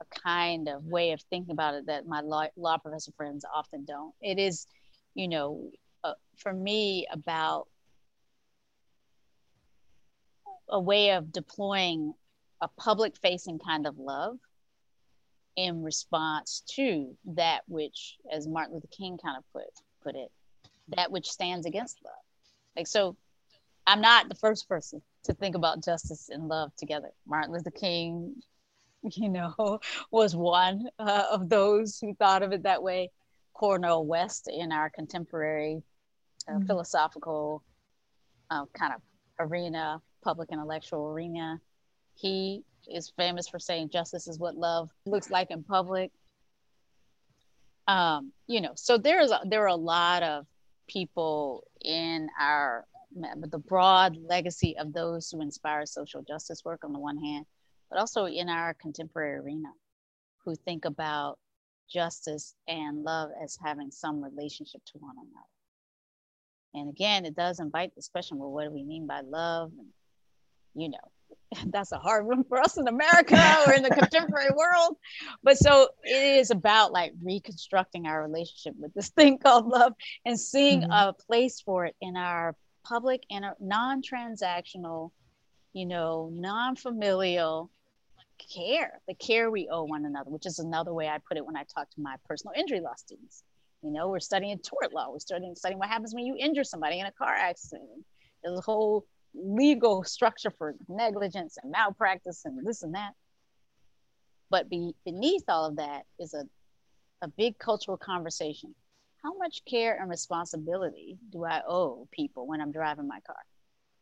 a 0.00 0.20
kind 0.20 0.68
of 0.68 0.84
way 0.84 1.12
of 1.12 1.20
thinking 1.22 1.52
about 1.52 1.74
it 1.74 1.86
that 1.86 2.06
my 2.06 2.20
law, 2.20 2.46
law 2.56 2.78
professor 2.78 3.12
friends 3.16 3.44
often 3.52 3.84
don't. 3.84 4.14
It 4.20 4.38
is, 4.38 4.66
you 5.14 5.28
know, 5.28 5.70
uh, 6.04 6.14
for 6.36 6.52
me 6.52 7.06
about 7.10 7.68
a 10.68 10.80
way 10.80 11.12
of 11.12 11.32
deploying 11.32 12.14
a 12.60 12.68
public 12.68 13.16
facing 13.16 13.58
kind 13.58 13.86
of 13.86 13.98
love 13.98 14.38
in 15.56 15.82
response 15.82 16.62
to 16.66 17.16
that 17.24 17.62
which, 17.66 18.16
as 18.30 18.46
Martin 18.46 18.74
Luther 18.74 18.88
King 18.90 19.18
kind 19.22 19.38
of 19.38 19.44
put 19.52 19.64
put 20.02 20.14
it, 20.14 20.30
that 20.96 21.10
which 21.10 21.30
stands 21.30 21.66
against 21.66 21.98
love. 22.04 22.14
Like 22.76 22.86
so, 22.86 23.16
I'm 23.86 24.00
not 24.00 24.28
the 24.28 24.34
first 24.34 24.68
person 24.68 25.00
to 25.24 25.34
think 25.34 25.54
about 25.54 25.82
justice 25.82 26.28
and 26.30 26.48
love 26.48 26.74
together. 26.76 27.10
Martin 27.26 27.52
Luther 27.52 27.70
King, 27.70 28.34
you 29.12 29.28
know, 29.28 29.80
was 30.10 30.34
one 30.34 30.88
uh, 30.98 31.24
of 31.30 31.48
those 31.48 31.98
who 31.98 32.14
thought 32.14 32.42
of 32.42 32.52
it 32.52 32.62
that 32.64 32.82
way. 32.82 33.10
Cornel 33.54 34.04
West 34.04 34.50
in 34.52 34.70
our 34.70 34.90
contemporary 34.90 35.82
uh, 36.46 36.52
mm-hmm. 36.52 36.66
philosophical 36.66 37.62
uh, 38.50 38.66
kind 38.74 38.92
of 38.92 39.00
arena, 39.40 40.00
public 40.22 40.50
intellectual 40.52 41.08
arena, 41.08 41.58
he 42.14 42.62
is 42.88 43.12
famous 43.16 43.48
for 43.48 43.58
saying 43.58 43.90
justice 43.90 44.26
is 44.26 44.38
what 44.38 44.56
love 44.56 44.90
looks 45.04 45.30
like 45.30 45.50
in 45.50 45.62
public. 45.62 46.10
Um, 47.88 48.32
you 48.46 48.60
know, 48.60 48.72
so 48.74 48.98
there's 48.98 49.30
a, 49.30 49.40
there 49.44 49.62
are 49.62 49.68
a 49.68 49.76
lot 49.76 50.22
of 50.22 50.46
people 50.88 51.66
in 51.82 52.28
our 52.40 52.84
the 53.48 53.58
broad 53.58 54.16
legacy 54.16 54.76
of 54.78 54.92
those 54.92 55.30
who 55.30 55.40
inspire 55.40 55.86
social 55.86 56.22
justice 56.22 56.64
work 56.64 56.84
on 56.84 56.92
the 56.92 56.98
one 56.98 57.16
hand, 57.16 57.46
but 57.90 57.98
also 57.98 58.26
in 58.26 58.48
our 58.48 58.74
contemporary 58.74 59.38
arena, 59.38 59.68
who 60.44 60.54
think 60.54 60.84
about 60.84 61.38
justice 61.88 62.54
and 62.68 63.02
love 63.02 63.30
as 63.42 63.58
having 63.62 63.90
some 63.90 64.22
relationship 64.22 64.80
to 64.86 64.98
one 64.98 65.14
another. 65.16 65.46
And 66.74 66.90
again, 66.90 67.24
it 67.24 67.34
does 67.34 67.60
invite 67.60 67.94
this 67.94 68.08
question 68.08 68.38
well, 68.38 68.50
what 68.50 68.64
do 68.64 68.70
we 68.70 68.84
mean 68.84 69.06
by 69.06 69.20
love? 69.22 69.72
And, 69.78 69.88
you 70.74 70.90
know, 70.90 71.62
that's 71.66 71.92
a 71.92 71.98
hard 71.98 72.26
one 72.26 72.44
for 72.44 72.60
us 72.60 72.76
in 72.76 72.88
America 72.88 73.36
or 73.66 73.72
in 73.72 73.82
the 73.82 73.90
contemporary 73.94 74.50
world. 74.54 74.96
But 75.42 75.58
so 75.58 75.88
it 76.02 76.38
is 76.38 76.50
about 76.50 76.92
like 76.92 77.12
reconstructing 77.22 78.06
our 78.06 78.22
relationship 78.22 78.74
with 78.78 78.92
this 78.94 79.10
thing 79.10 79.38
called 79.38 79.66
love 79.66 79.94
and 80.24 80.38
seeing 80.38 80.82
mm-hmm. 80.82 80.92
a 80.92 81.14
place 81.26 81.60
for 81.60 81.86
it 81.86 81.96
in 82.00 82.16
our 82.16 82.54
public 82.84 83.24
and 83.30 83.44
non-transactional, 83.60 85.10
you 85.72 85.86
know, 85.86 86.30
non-familial 86.32 87.70
care, 88.38 89.00
the 89.08 89.14
care 89.14 89.50
we 89.50 89.68
owe 89.70 89.84
one 89.84 90.04
another, 90.04 90.30
which 90.30 90.46
is 90.46 90.58
another 90.58 90.92
way 90.92 91.08
I 91.08 91.18
put 91.26 91.36
it 91.36 91.46
when 91.46 91.56
I 91.56 91.64
talk 91.64 91.90
to 91.90 92.00
my 92.00 92.16
personal 92.26 92.54
injury 92.56 92.80
law 92.80 92.94
students. 92.96 93.42
You 93.82 93.92
know, 93.92 94.08
we're 94.08 94.20
studying 94.20 94.58
tort 94.58 94.92
law. 94.92 95.10
We're 95.10 95.18
studying 95.18 95.54
studying 95.54 95.78
what 95.78 95.88
happens 95.88 96.14
when 96.14 96.24
you 96.24 96.36
injure 96.38 96.64
somebody 96.64 96.98
in 96.98 97.06
a 97.06 97.12
car 97.12 97.34
accident. 97.34 98.04
There's 98.42 98.58
a 98.58 98.62
whole 98.62 99.04
legal 99.34 100.02
structure 100.04 100.50
for 100.50 100.74
negligence 100.88 101.58
and 101.62 101.70
malpractice 101.70 102.44
and 102.44 102.66
this 102.66 102.82
and 102.82 102.94
that. 102.94 103.12
But 104.50 104.68
be, 104.68 104.94
beneath 105.04 105.44
all 105.48 105.66
of 105.66 105.76
that 105.76 106.02
is 106.18 106.34
a, 106.34 106.44
a 107.22 107.28
big 107.28 107.58
cultural 107.58 107.96
conversation. 107.96 108.74
How 109.22 109.36
much 109.36 109.62
care 109.68 109.98
and 110.00 110.08
responsibility 110.08 111.18
do 111.32 111.44
I 111.44 111.62
owe 111.68 112.08
people 112.12 112.46
when 112.46 112.60
I'm 112.60 112.72
driving 112.72 113.08
my 113.08 113.20
car? 113.26 113.36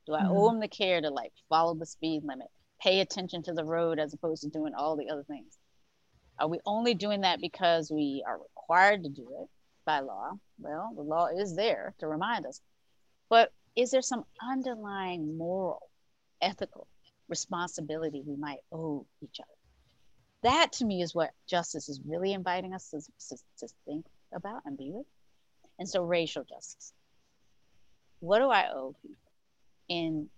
Do 0.06 0.14
I 0.14 0.22
mm-hmm. 0.22 0.32
owe 0.32 0.48
them 0.50 0.60
the 0.60 0.68
care 0.68 1.00
to 1.00 1.10
like 1.10 1.32
follow 1.48 1.74
the 1.74 1.86
speed 1.86 2.22
limit, 2.24 2.48
pay 2.84 3.00
attention 3.00 3.42
to 3.42 3.52
the 3.54 3.64
road 3.64 3.98
as 3.98 4.12
opposed 4.12 4.42
to 4.42 4.50
doing 4.50 4.74
all 4.74 4.94
the 4.94 5.08
other 5.08 5.24
things? 5.24 5.56
Are 6.38 6.48
we 6.48 6.60
only 6.66 6.94
doing 6.94 7.22
that 7.22 7.40
because 7.40 7.90
we 7.90 8.22
are 8.26 8.38
required 8.38 9.04
to 9.04 9.08
do 9.08 9.26
it 9.40 9.48
by 9.86 10.00
law? 10.00 10.32
Well, 10.58 10.92
the 10.94 11.02
law 11.02 11.28
is 11.28 11.56
there 11.56 11.94
to 12.00 12.06
remind 12.06 12.44
us. 12.44 12.60
But 13.30 13.52
is 13.74 13.90
there 13.90 14.02
some 14.02 14.24
underlying 14.42 15.38
moral, 15.38 15.88
ethical 16.42 16.86
responsibility 17.28 18.22
we 18.24 18.36
might 18.36 18.58
owe 18.70 19.06
each 19.22 19.40
other? 19.40 19.48
That 20.42 20.72
to 20.74 20.84
me 20.84 21.00
is 21.00 21.14
what 21.14 21.30
justice 21.48 21.88
is 21.88 22.00
really 22.06 22.34
inviting 22.34 22.74
us 22.74 22.90
to, 22.90 23.00
to, 23.00 23.42
to 23.60 23.74
think 23.86 24.04
about 24.34 24.62
and 24.66 24.76
be 24.76 24.90
with. 24.92 25.06
And 25.78 25.88
so, 25.88 26.04
racial 26.04 26.44
justice. 26.44 26.92
What 28.20 28.40
do 28.40 28.50
I 28.50 28.68
owe 28.70 28.94
people 29.02 29.16
in 29.88 30.28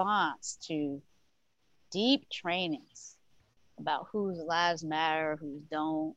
response 0.00 0.58
to 0.68 1.02
deep 1.90 2.24
trainings 2.30 3.16
about 3.78 4.06
whose 4.12 4.38
lives 4.38 4.84
matter, 4.84 5.36
whose 5.40 5.62
don't, 5.70 6.14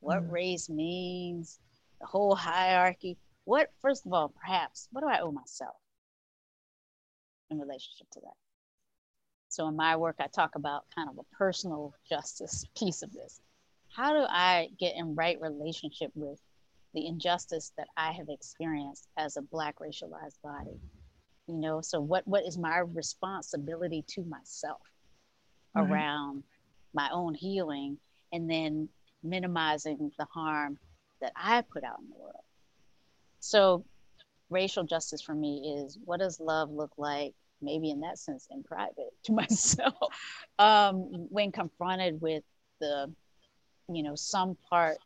what 0.00 0.22
mm 0.22 0.32
race 0.32 0.68
means, 0.68 1.60
the 2.00 2.06
whole 2.06 2.34
hierarchy? 2.34 3.16
what 3.44 3.72
first 3.80 4.06
of 4.06 4.12
all 4.12 4.32
perhaps 4.40 4.86
what 4.92 5.00
do 5.00 5.08
i 5.08 5.18
owe 5.18 5.32
myself 5.32 5.74
in 7.50 7.58
relationship 7.58 8.06
to 8.12 8.20
that? 8.20 8.36
So 9.48 9.66
in 9.66 9.74
my 9.74 9.96
work 9.96 10.16
i 10.20 10.28
talk 10.28 10.54
about 10.54 10.84
kind 10.94 11.08
of 11.08 11.18
a 11.18 11.36
personal 11.36 11.92
justice 12.08 12.64
piece 12.78 13.02
of 13.02 13.12
this. 13.12 13.40
How 13.88 14.12
do 14.12 14.24
i 14.28 14.68
get 14.78 14.94
in 14.96 15.16
right 15.16 15.40
relationship 15.40 16.12
with 16.14 16.38
the 16.94 17.06
injustice 17.06 17.72
that 17.76 17.88
i 17.96 18.12
have 18.12 18.28
experienced 18.28 19.08
as 19.16 19.36
a 19.36 19.42
black 19.42 19.76
racialized 19.80 20.40
body 20.44 20.78
you 21.46 21.56
know 21.56 21.80
so 21.80 22.00
what 22.00 22.26
what 22.26 22.44
is 22.44 22.56
my 22.56 22.78
responsibility 22.78 24.04
to 24.06 24.22
myself 24.24 24.80
mm-hmm. 25.76 25.92
around 25.92 26.42
my 26.94 27.08
own 27.12 27.34
healing 27.34 27.98
and 28.32 28.50
then 28.50 28.88
minimizing 29.22 30.10
the 30.18 30.24
harm 30.26 30.78
that 31.20 31.32
i 31.36 31.60
put 31.60 31.84
out 31.84 31.98
in 32.00 32.08
the 32.08 32.16
world 32.16 32.42
so, 33.42 33.84
racial 34.50 34.84
justice 34.84 35.20
for 35.20 35.34
me 35.34 35.82
is 35.84 35.98
what 36.04 36.20
does 36.20 36.38
love 36.38 36.70
look 36.70 36.92
like, 36.96 37.34
maybe 37.60 37.90
in 37.90 38.00
that 38.00 38.16
sense, 38.18 38.46
in 38.52 38.62
private 38.62 39.10
to 39.24 39.32
myself, 39.32 39.96
um, 40.60 41.26
when 41.28 41.50
confronted 41.50 42.20
with 42.20 42.44
the, 42.80 43.12
you 43.92 44.04
know, 44.04 44.14
some 44.14 44.56
part 44.70 44.98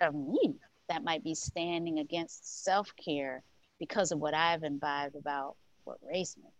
of 0.00 0.12
me 0.12 0.56
that 0.88 1.04
might 1.04 1.22
be 1.22 1.36
standing 1.36 2.00
against 2.00 2.64
self 2.64 2.92
care 3.02 3.44
because 3.78 4.10
of 4.10 4.18
what 4.18 4.34
I've 4.34 4.64
imbibed 4.64 5.14
about 5.14 5.54
what 5.88 5.98
race 6.06 6.36
means. 6.36 6.52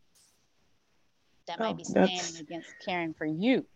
That 1.47 1.61
might 1.61 1.71
oh, 1.71 1.75
be 1.75 1.85
standing 1.85 2.41
against 2.41 2.69
caring 2.85 3.15
for 3.15 3.27
you. 3.27 3.67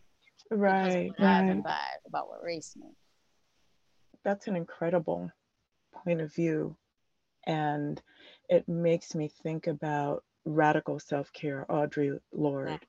Right, 0.50 1.10
right. 1.18 1.62
About 2.06 2.28
what 2.28 2.42
race 2.42 2.74
means. 2.76 2.96
That's 4.24 4.46
an 4.48 4.56
incredible 4.56 5.30
point 6.04 6.20
of 6.20 6.34
view 6.34 6.76
and 7.46 8.00
it 8.48 8.68
makes 8.68 9.14
me 9.14 9.28
think 9.42 9.66
about 9.66 10.24
radical 10.44 10.98
self-care 10.98 11.66
audre 11.68 12.18
lorde 12.32 12.80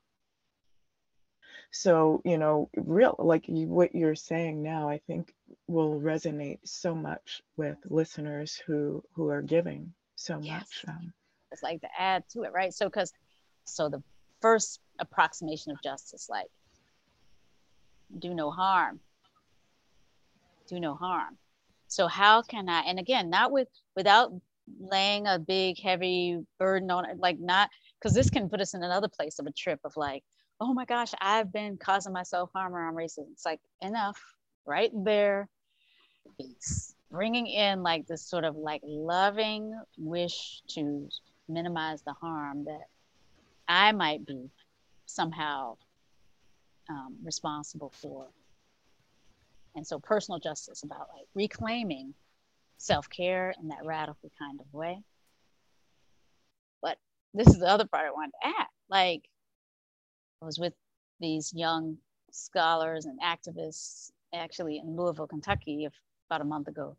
so 1.70 2.20
you 2.24 2.38
know 2.38 2.68
real 2.76 3.14
like 3.18 3.48
you, 3.48 3.66
what 3.68 3.94
you're 3.94 4.14
saying 4.14 4.62
now 4.62 4.88
i 4.88 4.98
think 5.06 5.32
will 5.68 6.00
resonate 6.00 6.58
so 6.64 6.94
much 6.94 7.42
with 7.56 7.76
listeners 7.88 8.60
who 8.66 9.02
who 9.14 9.28
are 9.28 9.42
giving 9.42 9.92
so 10.16 10.38
yes. 10.40 10.62
much 10.62 10.84
um, 10.88 11.12
like 11.62 11.80
to 11.80 11.88
add 11.98 12.24
to 12.30 12.42
it 12.42 12.52
right? 12.52 12.72
So 12.72 12.86
because 12.86 13.12
so 13.64 13.88
the 13.88 14.02
first 14.40 14.80
approximation 14.98 15.72
of 15.72 15.82
justice 15.82 16.28
like 16.30 16.48
do 18.18 18.34
no 18.34 18.50
harm. 18.50 19.00
Do 20.68 20.78
no 20.80 20.94
harm. 20.94 21.36
So 21.88 22.06
how 22.06 22.42
can 22.42 22.68
i 22.68 22.80
and 22.80 22.98
again 22.98 23.30
not 23.30 23.52
with 23.52 23.68
without 23.96 24.32
laying 24.80 25.26
a 25.26 25.38
big 25.38 25.78
heavy 25.78 26.38
burden 26.58 26.90
on 26.90 27.08
it 27.08 27.18
like 27.18 27.38
not 27.38 27.68
because 27.98 28.14
this 28.14 28.30
can 28.30 28.48
put 28.48 28.60
us 28.60 28.74
in 28.74 28.82
another 28.82 29.08
place 29.08 29.38
of 29.38 29.46
a 29.46 29.52
trip 29.52 29.78
of 29.84 29.92
like 29.94 30.24
oh 30.58 30.72
my 30.72 30.86
gosh 30.86 31.12
i've 31.20 31.52
been 31.52 31.76
causing 31.76 32.14
myself 32.14 32.48
harm 32.54 32.74
around 32.74 32.94
racism 32.94 33.30
it's 33.32 33.44
like 33.44 33.60
enough. 33.82 34.18
Right 34.66 34.90
there. 34.94 35.48
Bringing 37.10 37.46
in 37.46 37.82
like 37.82 38.06
this 38.06 38.26
sort 38.28 38.44
of 38.44 38.56
like 38.56 38.80
loving 38.82 39.78
wish 39.98 40.62
to 40.70 41.08
minimize 41.48 42.02
the 42.02 42.12
harm 42.12 42.64
that 42.64 42.88
i 43.68 43.92
might 43.92 44.26
be 44.26 44.50
somehow 45.06 45.76
um, 46.88 47.16
responsible 47.22 47.92
for 48.00 48.26
and 49.74 49.86
so 49.86 49.98
personal 49.98 50.38
justice 50.38 50.82
about 50.82 51.08
like 51.14 51.26
reclaiming 51.34 52.14
self 52.78 53.08
care 53.08 53.54
in 53.60 53.68
that 53.68 53.84
radical 53.84 54.30
kind 54.38 54.60
of 54.60 54.72
way. 54.72 55.02
But 56.82 56.98
this 57.32 57.48
is 57.48 57.58
the 57.58 57.68
other 57.68 57.86
part 57.86 58.06
I 58.06 58.10
wanted 58.12 58.32
to 58.42 58.48
add. 58.48 58.66
Like, 58.88 59.22
I 60.42 60.44
was 60.44 60.58
with 60.58 60.74
these 61.20 61.52
young 61.54 61.96
scholars 62.30 63.06
and 63.06 63.18
activists 63.20 64.10
actually 64.34 64.78
in 64.78 64.96
Louisville, 64.96 65.26
Kentucky, 65.26 65.88
about 66.28 66.40
a 66.40 66.44
month 66.44 66.68
ago. 66.68 66.96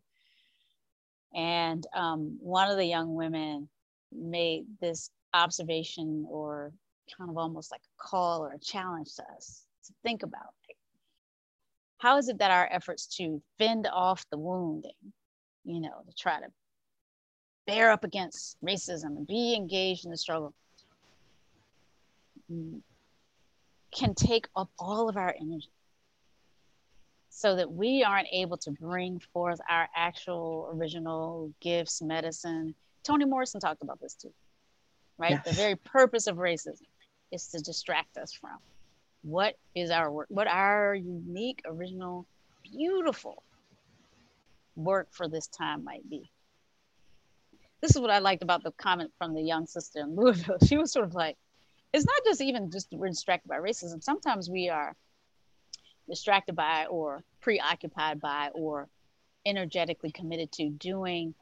And 1.34 1.86
um, 1.94 2.38
one 2.40 2.70
of 2.70 2.76
the 2.76 2.84
young 2.84 3.14
women 3.14 3.68
made 4.12 4.64
this 4.80 5.10
observation 5.34 6.26
or 6.28 6.72
kind 7.16 7.30
of 7.30 7.36
almost 7.36 7.70
like 7.70 7.82
a 7.82 8.02
call 8.02 8.44
or 8.44 8.52
a 8.52 8.58
challenge 8.58 9.14
to 9.14 9.22
us 9.36 9.64
to 9.84 9.92
think 10.02 10.22
about 10.22 10.52
like, 10.68 10.76
how 11.98 12.16
is 12.18 12.28
it 12.28 12.38
that 12.38 12.50
our 12.50 12.68
efforts 12.72 13.06
to 13.06 13.40
fend 13.58 13.88
off 13.92 14.24
the 14.30 14.38
wounding 14.38 15.12
you 15.66 15.80
know, 15.80 16.02
to 16.08 16.14
try 16.14 16.38
to 16.38 16.46
bear 17.66 17.90
up 17.90 18.04
against 18.04 18.56
racism 18.64 19.16
and 19.16 19.26
be 19.26 19.54
engaged 19.54 20.04
in 20.04 20.12
the 20.12 20.16
struggle. 20.16 20.54
Mm, 22.50 22.80
can 23.92 24.14
take 24.14 24.46
up 24.54 24.70
all 24.78 25.08
of 25.08 25.16
our 25.16 25.34
energy 25.40 25.72
so 27.28 27.56
that 27.56 27.70
we 27.70 28.04
aren't 28.04 28.28
able 28.32 28.56
to 28.58 28.70
bring 28.70 29.20
forth 29.32 29.58
our 29.68 29.88
actual 29.96 30.70
original 30.72 31.52
gifts, 31.60 32.00
medicine. 32.00 32.74
Toni 33.06 33.24
Morrison 33.24 33.60
talked 33.60 33.82
about 33.82 34.00
this 34.00 34.14
too, 34.14 34.32
right? 35.16 35.42
The 35.44 35.52
very 35.52 35.76
purpose 35.76 36.26
of 36.26 36.36
racism 36.36 36.82
is 37.30 37.46
to 37.48 37.60
distract 37.60 38.16
us 38.16 38.32
from 38.32 38.58
what 39.22 39.54
is 39.74 39.90
our 39.90 40.10
work, 40.10 40.26
what 40.28 40.48
our 40.48 40.94
unique, 40.94 41.62
original, 41.66 42.26
beautiful 42.64 43.44
work 44.74 45.08
for 45.12 45.28
this 45.28 45.46
time 45.46 45.84
might 45.84 46.08
be. 46.10 46.30
This 47.80 47.94
is 47.94 48.00
what 48.00 48.10
I 48.10 48.18
liked 48.18 48.42
about 48.42 48.64
the 48.64 48.72
comment 48.72 49.12
from 49.18 49.34
the 49.34 49.42
young 49.42 49.66
sister 49.66 50.00
in 50.00 50.16
Louisville. 50.16 50.58
She 50.66 50.76
was 50.76 50.92
sort 50.92 51.04
of 51.04 51.14
like, 51.14 51.36
it's 51.92 52.06
not 52.06 52.24
just 52.24 52.40
even 52.40 52.72
just 52.72 52.88
we're 52.90 53.08
distracted 53.08 53.48
by 53.48 53.58
racism. 53.58 54.02
Sometimes 54.02 54.50
we 54.50 54.68
are 54.68 54.96
distracted 56.08 56.56
by 56.56 56.86
or 56.86 57.22
preoccupied 57.40 58.20
by 58.20 58.50
or 58.52 58.88
energetically 59.44 60.10
committed 60.10 60.50
to 60.52 60.70
doing 60.70 61.34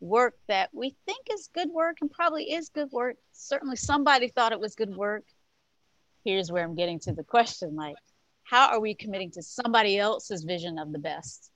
work 0.00 0.34
that 0.48 0.70
we 0.72 0.96
think 1.06 1.26
is 1.32 1.48
good 1.54 1.70
work 1.70 1.98
and 2.00 2.10
probably 2.10 2.52
is 2.52 2.68
good 2.68 2.90
work. 2.92 3.16
Certainly 3.32 3.76
somebody 3.76 4.28
thought 4.28 4.52
it 4.52 4.60
was 4.60 4.74
good 4.74 4.94
work. 4.94 5.24
Here's 6.24 6.50
where 6.50 6.64
I'm 6.64 6.74
getting 6.74 6.98
to 7.00 7.12
the 7.12 7.24
question 7.24 7.76
like, 7.76 7.96
how 8.44 8.68
are 8.68 8.80
we 8.80 8.94
committing 8.94 9.30
to 9.32 9.42
somebody 9.42 9.98
else's 9.98 10.44
vision 10.44 10.78
of 10.78 10.92
the 10.92 10.98
best 10.98 11.50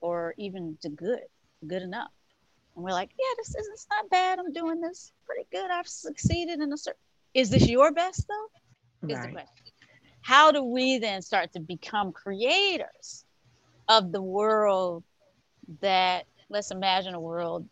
or 0.00 0.34
even 0.38 0.76
to 0.82 0.88
good, 0.88 1.20
good 1.66 1.82
enough? 1.82 2.10
And 2.74 2.84
we're 2.84 2.90
like, 2.90 3.10
yeah, 3.18 3.34
this 3.36 3.54
isn't 3.54 3.86
not 3.90 4.10
bad. 4.10 4.38
I'm 4.38 4.52
doing 4.52 4.80
this 4.80 5.12
pretty 5.26 5.46
good. 5.52 5.70
I've 5.70 5.86
succeeded 5.86 6.60
in 6.60 6.72
a 6.72 6.76
certain 6.76 6.98
is 7.34 7.50
this 7.50 7.68
your 7.68 7.92
best 7.92 8.26
though? 8.28 9.08
Is 9.08 9.18
right. 9.18 9.26
the 9.26 9.32
question. 9.32 9.64
How 10.22 10.52
do 10.52 10.62
we 10.64 10.98
then 10.98 11.20
start 11.20 11.52
to 11.52 11.60
become 11.60 12.12
creators 12.12 13.24
of 13.88 14.12
the 14.12 14.22
world 14.22 15.04
that 15.80 16.26
let's 16.48 16.70
imagine 16.70 17.14
a 17.14 17.20
world 17.20 17.66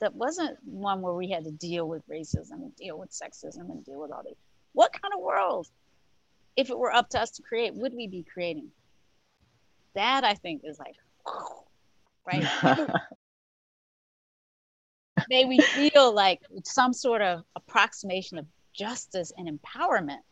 that 0.00 0.14
wasn't 0.14 0.56
one 0.64 1.02
where 1.02 1.14
we 1.14 1.30
had 1.30 1.44
to 1.44 1.50
deal 1.50 1.88
with 1.88 2.08
racism 2.08 2.52
and 2.52 2.74
deal 2.76 2.98
with 2.98 3.10
sexism 3.10 3.70
and 3.70 3.84
deal 3.84 4.00
with 4.00 4.10
all 4.10 4.22
these. 4.24 4.36
What 4.72 4.92
kind 4.92 5.12
of 5.14 5.20
world, 5.20 5.68
if 6.56 6.70
it 6.70 6.78
were 6.78 6.92
up 6.92 7.10
to 7.10 7.20
us 7.20 7.30
to 7.32 7.42
create, 7.42 7.74
would 7.74 7.94
we 7.94 8.06
be 8.06 8.22
creating? 8.22 8.68
That 9.94 10.24
I 10.24 10.34
think 10.34 10.62
is 10.64 10.78
like, 10.78 10.94
right? 12.26 12.88
May 15.28 15.44
we 15.44 15.58
feel 15.58 16.14
like 16.14 16.40
some 16.64 16.92
sort 16.92 17.22
of 17.22 17.42
approximation 17.56 18.38
of 18.38 18.46
justice 18.72 19.32
and 19.36 19.48
empowerment 19.48 20.22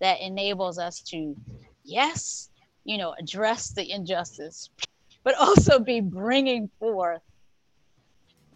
that 0.00 0.20
enables 0.20 0.78
us 0.78 1.00
to, 1.00 1.36
yes, 1.84 2.50
you 2.84 2.96
know, 2.96 3.14
address 3.18 3.70
the 3.70 3.90
injustice, 3.90 4.70
but 5.24 5.34
also 5.36 5.78
be 5.78 6.00
bringing 6.00 6.70
forth 6.78 7.22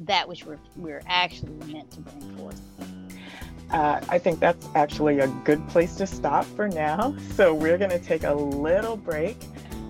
that 0.01 0.29
which 0.29 0.45
we're, 0.45 0.59
we're 0.77 1.03
actually 1.07 1.53
meant 1.73 1.91
to 1.93 2.01
bring 2.01 2.37
forth. 2.37 2.61
Uh, 3.71 4.01
I 4.09 4.19
think 4.19 4.41
that's 4.41 4.67
actually 4.75 5.21
a 5.21 5.29
good 5.45 5.67
place 5.69 5.95
to 5.97 6.07
stop 6.07 6.45
for 6.45 6.69
now. 6.69 7.17
So 7.35 7.55
we're 7.55 7.79
going 7.79 7.91
to 7.91 7.99
take 7.99 8.25
a 8.25 8.35
little 8.35 8.97
break. 8.97 9.37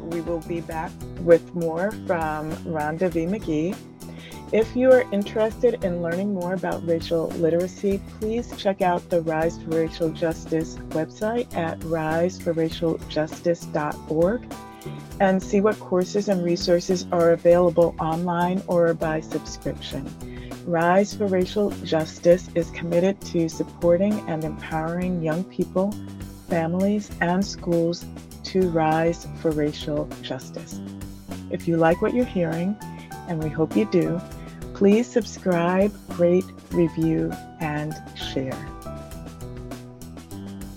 We 0.03 0.21
will 0.21 0.41
be 0.41 0.61
back 0.61 0.93
with 1.21 1.55
more 1.55 1.91
from 2.07 2.53
Rhonda 2.65 3.11
V. 3.11 3.27
Magee 3.27 3.75
if 4.53 4.77
you 4.77 4.93
are 4.93 5.11
interested 5.13 5.83
in 5.83 6.03
learning 6.03 6.35
more 6.35 6.53
about 6.53 6.87
racial 6.87 7.29
literacy, 7.29 8.03
please 8.21 8.53
check 8.59 8.83
out 8.83 9.09
the 9.09 9.23
Rise 9.23 9.57
for 9.63 9.71
Racial 9.71 10.11
Justice 10.11 10.77
website 10.91 11.57
at 11.57 11.81
riseforracialjustice.org 11.81 14.53
and 15.23 15.43
see 15.43 15.63
what 15.63 15.79
courses 15.79 16.29
and 16.29 16.45
resources 16.45 17.07
are 17.13 17.31
available 17.31 17.95
online 17.99 18.63
or 18.67 18.93
by 18.93 19.21
subscription. 19.21 20.05
Rise 20.67 21.15
for 21.15 21.27
Racial 21.27 21.71
Justice 21.85 22.51
is 22.55 22.71
committed 22.73 23.19
to 23.33 23.49
supporting 23.49 24.13
and 24.29 24.45
empowering 24.45 25.23
young 25.23 25.45
people, 25.45 25.95
families, 26.49 27.11
and 27.23 27.45
schools 27.45 28.05
to 28.45 28.69
rise 28.71 29.27
for 29.41 29.51
racial 29.53 30.09
justice. 30.21 30.81
If 31.51 31.67
you 31.67 31.79
like 31.79 32.03
what 32.03 32.13
you're 32.13 32.25
hearing, 32.25 32.77
and 33.29 33.43
we 33.43 33.49
hope 33.49 33.77
you 33.77 33.87
do, 33.87 34.21
Please 34.83 35.07
subscribe, 35.07 35.95
rate, 36.19 36.45
review, 36.73 37.33
and 37.61 37.95
share. 38.17 38.59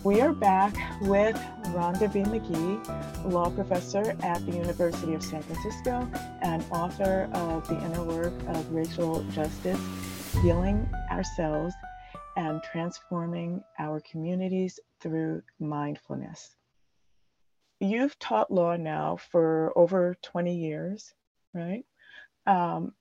We 0.03 0.21
are 0.21 0.31
back 0.31 0.75
with 1.01 1.41
Rhonda 1.75 2.09
V. 2.09 2.23
Magee, 2.23 3.29
law 3.29 3.49
professor 3.49 4.15
at 4.23 4.45
the 4.45 4.53
University 4.53 5.13
of 5.13 5.21
San 5.21 5.41
Francisco 5.41 6.09
and 6.41 6.63
author 6.71 7.29
of 7.33 7.67
The 7.67 7.77
Inner 7.83 8.01
Work 8.01 8.33
of 8.47 8.71
Racial 8.71 9.23
Justice 9.23 9.81
Healing 10.41 10.89
Ourselves 11.11 11.75
and 12.37 12.63
Transforming 12.63 13.61
Our 13.77 13.99
Communities 14.09 14.79
Through 15.01 15.41
Mindfulness. 15.59 16.55
You've 17.81 18.17
taught 18.19 18.49
law 18.49 18.77
now 18.77 19.17
for 19.17 19.77
over 19.77 20.15
20 20.23 20.55
years, 20.55 21.13
right? 21.53 21.83
Um, 22.47 22.93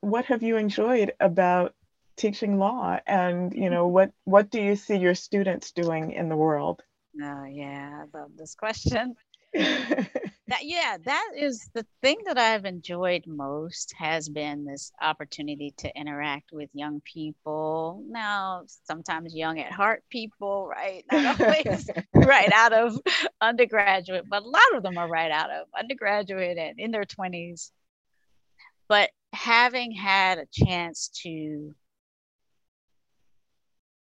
what 0.00 0.24
have 0.24 0.42
you 0.42 0.56
enjoyed 0.56 1.12
about 1.20 1.76
teaching 2.16 2.58
law 2.58 2.98
and 3.06 3.54
you 3.54 3.70
know 3.70 3.86
what 3.86 4.10
what 4.24 4.50
do 4.50 4.60
you 4.60 4.76
see 4.76 4.96
your 4.96 5.14
students 5.14 5.72
doing 5.72 6.12
in 6.12 6.28
the 6.28 6.36
world 6.36 6.82
oh 7.22 7.44
yeah 7.44 8.02
i 8.02 8.18
love 8.18 8.30
this 8.36 8.54
question. 8.54 9.14
That 10.50 10.64
yeah 10.64 10.96
that 11.04 11.28
is 11.36 11.70
the 11.74 11.86
thing 12.02 12.16
that 12.26 12.36
i've 12.36 12.64
enjoyed 12.64 13.22
most 13.24 13.94
has 13.96 14.28
been 14.28 14.64
this 14.64 14.90
opportunity 15.00 15.72
to 15.78 15.96
interact 15.96 16.50
with 16.52 16.68
young 16.72 17.00
people. 17.02 18.02
Now 18.08 18.64
sometimes 18.82 19.32
young 19.32 19.60
at 19.60 19.70
heart 19.70 20.02
people 20.10 20.66
right? 20.66 21.04
Not 21.12 21.40
always 21.40 21.88
right 22.14 22.50
out 22.52 22.72
of 22.72 22.98
undergraduate 23.40 24.24
but 24.28 24.42
a 24.42 24.48
lot 24.48 24.74
of 24.74 24.82
them 24.82 24.98
are 24.98 25.06
right 25.08 25.30
out 25.30 25.52
of 25.52 25.68
undergraduate 25.78 26.58
and 26.58 26.80
in 26.80 26.90
their 26.90 27.04
20s 27.04 27.70
but 28.88 29.10
having 29.32 29.92
had 29.92 30.38
a 30.38 30.46
chance 30.52 31.10
to 31.22 31.72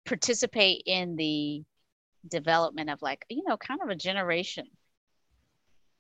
participate 0.07 0.83
in 0.87 1.15
the 1.17 1.63
development 2.27 2.91
of 2.91 3.01
like 3.03 3.25
you 3.29 3.43
know 3.47 3.57
kind 3.57 3.81
of 3.83 3.89
a 3.89 3.95
generation 3.95 4.67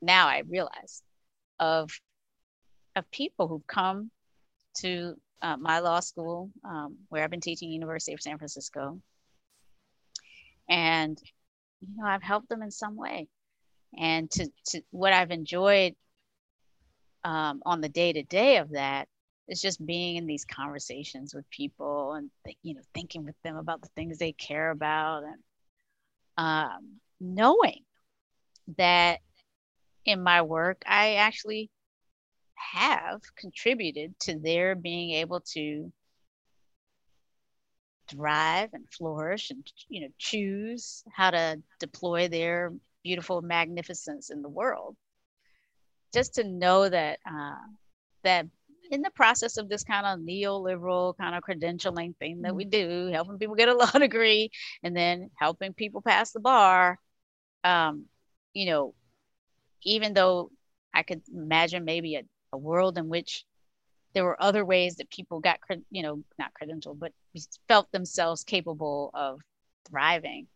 now 0.02 0.26
i 0.26 0.42
realize 0.48 1.02
of 1.61 1.90
of 2.96 3.11
people 3.11 3.48
who've 3.48 3.66
come 3.66 4.11
to 4.76 5.14
uh, 5.42 5.57
my 5.57 5.78
law 5.78 6.00
school 6.00 6.50
um, 6.64 6.96
where 7.09 7.22
i've 7.22 7.31
been 7.31 7.40
teaching 7.40 7.70
university 7.70 8.12
of 8.12 8.20
san 8.20 8.38
francisco. 8.38 9.00
And 10.68 11.18
you 11.81 11.88
know 11.96 12.07
i've 12.07 12.22
helped 12.22 12.48
them 12.48 12.62
in 12.62 12.70
some 12.70 12.96
way. 12.96 13.28
And 13.96 14.31
to, 14.33 14.48
to 14.68 14.83
what 14.90 15.12
i've 15.12 15.31
enjoyed 15.31 15.94
um, 17.24 17.62
on 17.64 17.81
the 17.81 17.88
day 17.88 18.12
to 18.12 18.22
day 18.22 18.59
of 18.59 18.70
that 18.70 19.09
is 19.48 19.62
just 19.62 19.85
being 19.85 20.16
in 20.16 20.26
these 20.26 20.44
conversations 20.44 21.35
with 21.35 21.48
people 21.50 22.12
and 22.12 22.31
you 22.62 22.74
know 22.74 22.83
thinking 22.94 23.24
with 23.24 23.40
them 23.42 23.57
about 23.57 23.81
the 23.81 23.88
things 23.96 24.18
they 24.18 24.33
care 24.33 24.70
about 24.70 25.24
and 25.24 25.37
um, 26.38 27.01
knowing 27.20 27.83
that 28.79 29.20
in 30.07 30.22
my 30.22 30.42
work 30.42 30.83
i 30.87 31.14
actually 31.16 31.70
have 32.57 33.20
contributed 33.37 34.18
to 34.20 34.38
their 34.38 34.74
being 34.74 35.12
able 35.12 35.40
to 35.40 35.92
thrive 38.09 38.70
and 38.72 38.85
flourish 38.90 39.51
and 39.51 39.70
you 39.88 40.01
know 40.03 40.09
choose 40.18 41.05
how 41.14 41.31
to 41.31 41.61
deploy 41.79 42.29
their 42.29 42.72
beautiful 43.05 43.42
magnificence 43.42 44.31
in 44.31 44.42
the 44.42 44.48
world. 44.48 44.96
Just 46.12 46.35
to 46.35 46.44
know 46.44 46.88
that 46.88 47.20
uh, 47.27 47.57
that 48.24 48.46
in 48.90 49.03
the 49.03 49.11
process 49.11 49.57
of 49.57 49.68
this 49.68 49.85
kind 49.85 50.07
of 50.07 50.24
neoliberal 50.24 51.16
kind 51.16 51.35
of 51.35 51.42
credentialing 51.42 52.16
thing 52.16 52.42
that 52.42 52.55
we 52.55 52.64
mm-hmm. 52.64 53.07
do, 53.07 53.12
helping 53.12 53.38
people 53.38 53.55
get 53.55 53.68
a 53.68 53.74
law 53.77 53.90
degree 53.90 54.51
and 54.83 54.96
then 54.96 55.31
helping 55.37 55.72
people 55.72 56.03
pass 56.03 56.33
the 56.33 56.40
bar, 56.40 56.98
um, 57.64 58.07
you 58.55 58.66
know, 58.66 58.94
even 59.83 60.14
though 60.14 60.51
I 60.92 61.03
could 61.03 61.22
imagine 61.33 61.85
maybe 61.85 62.16
a, 62.16 62.22
a 62.53 62.59
world 62.59 62.98
in 62.98 63.09
which 63.09 63.44
there 64.14 64.24
were 64.24 64.42
other 64.42 64.64
ways 64.64 64.96
that 64.96 65.11
people 65.11 65.40
got, 65.40 65.61
you 65.90 66.03
know, 66.03 66.22
not 66.38 66.53
credentialed, 66.61 66.98
but 66.98 67.12
felt 67.68 67.90
themselves 67.92 68.42
capable 68.42 69.11
of 69.14 69.40
thriving 69.88 70.46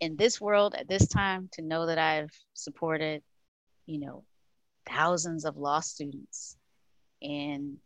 in 0.00 0.16
this 0.16 0.40
world 0.40 0.74
at 0.74 0.88
this 0.88 1.06
time 1.06 1.48
to 1.52 1.62
know 1.62 1.86
that 1.86 1.98
I've 1.98 2.32
supported, 2.54 3.22
you 3.86 4.00
know, 4.00 4.24
thousands 4.86 5.44
of 5.44 5.56
law 5.56 5.80
students 5.80 6.56
in 7.20 7.78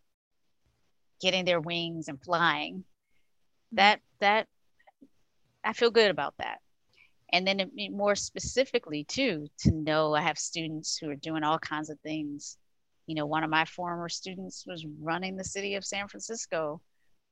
getting 1.20 1.44
their 1.44 1.61
wings 1.61 2.09
and 2.09 2.23
flying 2.23 2.75
mm-hmm. 2.75 3.77
that 3.77 4.01
that 4.20 4.47
i 5.64 5.73
feel 5.73 5.90
good 5.90 6.11
about 6.11 6.35
that 6.38 6.59
and 7.33 7.47
then 7.47 7.70
more 7.90 8.14
specifically 8.14 9.05
too 9.05 9.49
to 9.59 9.70
know 9.70 10.14
i 10.14 10.20
have 10.20 10.38
students 10.38 10.97
who 10.97 11.11
are 11.11 11.16
doing 11.16 11.42
all 11.42 11.59
kinds 11.59 11.90
of 11.90 11.99
things 12.01 12.59
you 13.07 13.14
know 13.14 13.27
one 13.27 13.44
of 13.44 13.51
my 13.51 13.64
former 13.64 14.09
students 14.09 14.64
was 14.66 14.85
running 15.01 15.37
the 15.37 15.44
city 15.44 15.75
of 15.75 15.85
san 15.85 16.09
francisco 16.09 16.81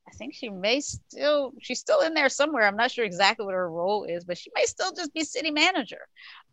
i 0.08 0.10
think 0.12 0.34
she 0.34 0.48
may 0.48 0.80
still 0.80 1.52
she's 1.60 1.80
still 1.80 2.00
in 2.00 2.14
there 2.14 2.28
somewhere 2.28 2.66
i'm 2.66 2.76
not 2.76 2.90
sure 2.90 3.04
exactly 3.04 3.44
what 3.44 3.54
her 3.54 3.70
role 3.70 4.04
is 4.04 4.24
but 4.24 4.38
she 4.38 4.50
may 4.54 4.64
still 4.64 4.92
just 4.92 5.12
be 5.14 5.24
city 5.24 5.50
manager 5.50 6.00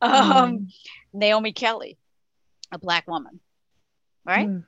mm. 0.02 0.10
um, 0.10 0.68
naomi 1.14 1.54
kelly 1.54 1.98
a 2.72 2.78
black 2.78 3.08
woman 3.08 3.40
right 4.26 4.48
mm. 4.48 4.64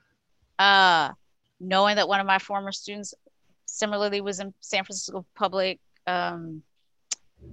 Uh 0.61 1.11
knowing 1.59 1.95
that 1.95 2.07
one 2.07 2.19
of 2.19 2.25
my 2.25 2.39
former 2.39 2.71
students 2.71 3.13
similarly 3.65 4.21
was 4.21 4.39
in 4.39 4.53
san 4.59 4.83
francisco 4.83 5.25
public 5.35 5.79
um, 6.07 6.61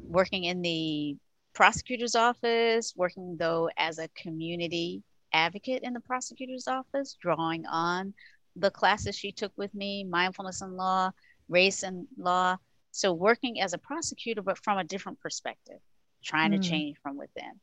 working 0.08 0.44
in 0.44 0.62
the 0.62 1.16
prosecutor's 1.54 2.14
office, 2.14 2.94
working 2.96 3.36
though 3.38 3.68
as 3.76 3.98
a 3.98 4.08
community 4.08 5.02
advocate 5.32 5.82
in 5.82 5.92
the 5.92 6.00
prosecutor's 6.00 6.68
office, 6.68 7.16
drawing 7.20 7.66
on 7.66 8.14
the 8.56 8.70
classes 8.70 9.16
she 9.16 9.32
took 9.32 9.52
with 9.56 9.74
me 9.74 10.04
mindfulness 10.04 10.60
and 10.60 10.76
law, 10.76 11.10
race 11.48 11.82
and 11.82 12.06
law. 12.16 12.56
So, 12.92 13.12
working 13.12 13.60
as 13.60 13.72
a 13.72 13.78
prosecutor, 13.78 14.42
but 14.42 14.58
from 14.58 14.78
a 14.78 14.84
different 14.84 15.20
perspective, 15.20 15.78
trying 16.22 16.52
mm. 16.52 16.62
to 16.62 16.68
change 16.68 16.96
from 17.02 17.16
within. 17.16 17.60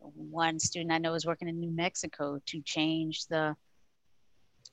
One 0.00 0.58
student 0.58 0.92
I 0.92 0.98
know 0.98 1.14
is 1.14 1.26
working 1.26 1.48
in 1.48 1.58
New 1.58 1.70
Mexico 1.70 2.38
to 2.44 2.60
change 2.60 3.26
the 3.26 3.56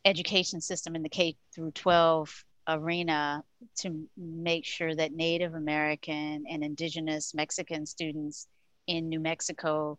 education 0.06 0.62
system 0.62 0.96
in 0.96 1.04
the 1.04 1.10
K 1.10 1.36
through 1.54 1.72
12 1.72 2.46
arena 2.68 3.44
to 3.80 4.08
make 4.18 4.66
sure 4.66 4.96
that 4.96 5.14
Native 5.14 5.54
American 5.54 6.46
and 6.50 6.64
Indigenous 6.64 7.34
Mexican 7.34 7.86
students 7.86 8.48
in 8.88 9.10
New 9.10 9.20
Mexico 9.20 9.98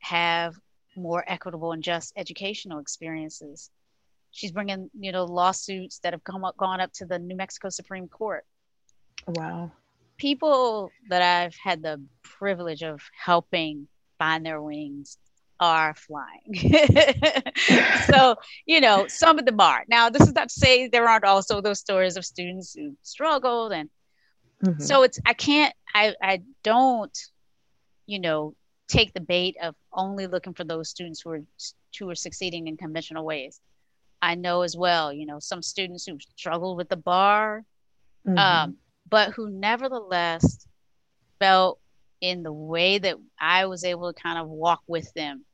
have 0.00 0.54
more 0.96 1.24
equitable 1.26 1.72
and 1.72 1.82
just 1.82 2.12
educational 2.16 2.78
experiences. 2.78 3.70
She's 4.30 4.52
bringing, 4.52 4.90
you 4.98 5.12
know, 5.12 5.24
lawsuits 5.24 6.00
that 6.00 6.12
have 6.12 6.24
come 6.24 6.44
up, 6.44 6.56
gone 6.56 6.80
up 6.80 6.92
to 6.94 7.06
the 7.06 7.18
New 7.18 7.36
Mexico 7.36 7.68
Supreme 7.68 8.08
Court. 8.08 8.44
Wow. 9.26 9.72
People 10.18 10.90
that 11.08 11.22
I've 11.22 11.54
had 11.54 11.82
the 11.82 12.02
privilege 12.22 12.82
of 12.82 13.00
helping 13.16 13.88
find 14.18 14.44
their 14.44 14.60
wings 14.60 15.16
are 15.60 15.94
flying. 15.94 16.54
so, 18.06 18.36
you 18.66 18.80
know, 18.80 19.06
some 19.08 19.38
of 19.38 19.46
them 19.46 19.60
are. 19.60 19.84
Now, 19.88 20.10
this 20.10 20.22
is 20.22 20.34
not 20.34 20.48
to 20.48 20.54
say 20.54 20.88
there 20.88 21.08
aren't 21.08 21.24
also 21.24 21.60
those 21.60 21.80
stories 21.80 22.16
of 22.16 22.24
students 22.24 22.74
who 22.74 22.96
struggled. 23.02 23.72
And 23.72 23.90
mm-hmm. 24.64 24.80
so 24.80 25.02
it's, 25.02 25.18
I 25.26 25.34
can't, 25.34 25.74
I, 25.94 26.14
I 26.22 26.42
don't, 26.62 27.16
you 28.06 28.20
know, 28.20 28.54
take 28.88 29.12
the 29.12 29.20
bait 29.20 29.56
of 29.62 29.74
only 29.92 30.26
looking 30.26 30.54
for 30.54 30.64
those 30.64 30.88
students 30.88 31.20
who 31.20 31.30
are, 31.30 31.42
who 31.98 32.08
are 32.10 32.14
succeeding 32.14 32.68
in 32.68 32.76
conventional 32.76 33.24
ways. 33.24 33.60
I 34.22 34.34
know 34.34 34.62
as 34.62 34.76
well, 34.76 35.12
you 35.12 35.26
know, 35.26 35.38
some 35.38 35.62
students 35.62 36.06
who 36.06 36.18
struggled 36.36 36.76
with 36.76 36.88
the 36.88 36.96
bar, 36.96 37.64
mm-hmm. 38.26 38.38
um, 38.38 38.76
but 39.08 39.30
who 39.30 39.50
nevertheless 39.50 40.66
felt 41.38 41.80
in 42.20 42.42
the 42.42 42.52
way 42.52 42.98
that 42.98 43.16
I 43.40 43.66
was 43.66 43.84
able 43.84 44.12
to 44.12 44.20
kind 44.20 44.38
of 44.38 44.48
walk 44.48 44.82
with 44.86 45.12
them 45.14 45.44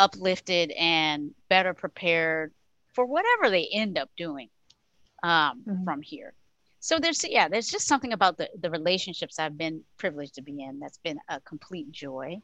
uplifted 0.00 0.72
and 0.72 1.32
better 1.48 1.74
prepared 1.74 2.52
for 2.94 3.04
whatever 3.04 3.50
they 3.50 3.68
end 3.70 3.98
up 3.98 4.10
doing 4.16 4.48
um, 5.22 5.62
mm-hmm. 5.68 5.84
from 5.84 6.00
here. 6.02 6.32
So 6.80 6.98
there's 6.98 7.22
yeah, 7.28 7.46
there's 7.46 7.68
just 7.68 7.86
something 7.86 8.14
about 8.14 8.38
the 8.38 8.48
the 8.60 8.70
relationships 8.70 9.38
I've 9.38 9.58
been 9.58 9.82
privileged 9.98 10.34
to 10.36 10.42
be 10.42 10.62
in 10.62 10.80
that's 10.80 10.98
been 10.98 11.20
a 11.28 11.38
complete 11.40 11.92
joy. 11.92 12.40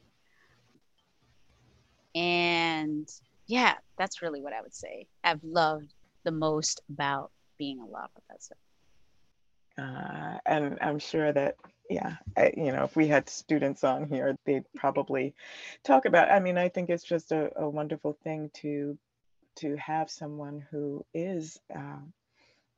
And 2.14 3.08
yeah, 3.46 3.74
that's 3.98 4.20
really 4.20 4.42
what 4.42 4.52
I 4.52 4.60
would 4.60 4.74
say. 4.74 5.06
I've 5.24 5.42
loved 5.42 5.94
the 6.24 6.32
most 6.32 6.82
about 6.90 7.30
being 7.56 7.80
a 7.80 7.86
law 7.86 8.06
professor. 8.12 8.56
Uh, 9.78 10.38
and 10.46 10.78
I'm 10.80 10.98
sure 10.98 11.32
that 11.32 11.56
yeah 11.88 12.16
I, 12.36 12.52
you 12.56 12.72
know 12.72 12.84
if 12.84 12.96
we 12.96 13.06
had 13.06 13.28
students 13.28 13.84
on 13.84 14.08
here 14.08 14.36
they'd 14.44 14.64
probably 14.74 15.34
talk 15.84 16.04
about 16.04 16.30
i 16.30 16.40
mean 16.40 16.58
i 16.58 16.68
think 16.68 16.90
it's 16.90 17.04
just 17.04 17.32
a, 17.32 17.50
a 17.56 17.68
wonderful 17.68 18.16
thing 18.24 18.50
to 18.54 18.98
to 19.56 19.76
have 19.76 20.10
someone 20.10 20.64
who 20.70 21.04
is 21.14 21.58
uh, 21.74 22.00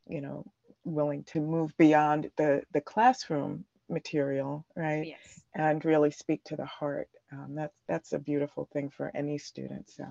you 0.09 0.21
know 0.21 0.45
willing 0.85 1.25
to 1.25 1.41
move 1.41 1.77
beyond 1.77 2.31
the 2.37 2.63
the 2.73 2.81
classroom 2.81 3.65
material 3.91 4.65
right 4.77 5.07
yes. 5.07 5.41
and 5.55 5.85
really 5.85 6.11
speak 6.11 6.43
to 6.45 6.57
the 6.57 6.67
heart 6.67 7.09
um, 7.33 7.55
that's 7.55 7.77
that's 7.89 8.13
a 8.13 8.19
beautiful 8.19 8.69
thing 8.73 8.91
for 8.91 9.11
any 9.15 9.39
student 9.39 9.89
so 9.91 10.05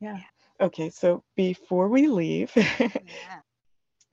yeah, 0.00 0.16
yeah. 0.16 0.66
okay 0.66 0.90
so 0.90 1.22
before 1.36 1.88
we 1.88 2.08
leave 2.08 2.50
yeah 2.56 3.40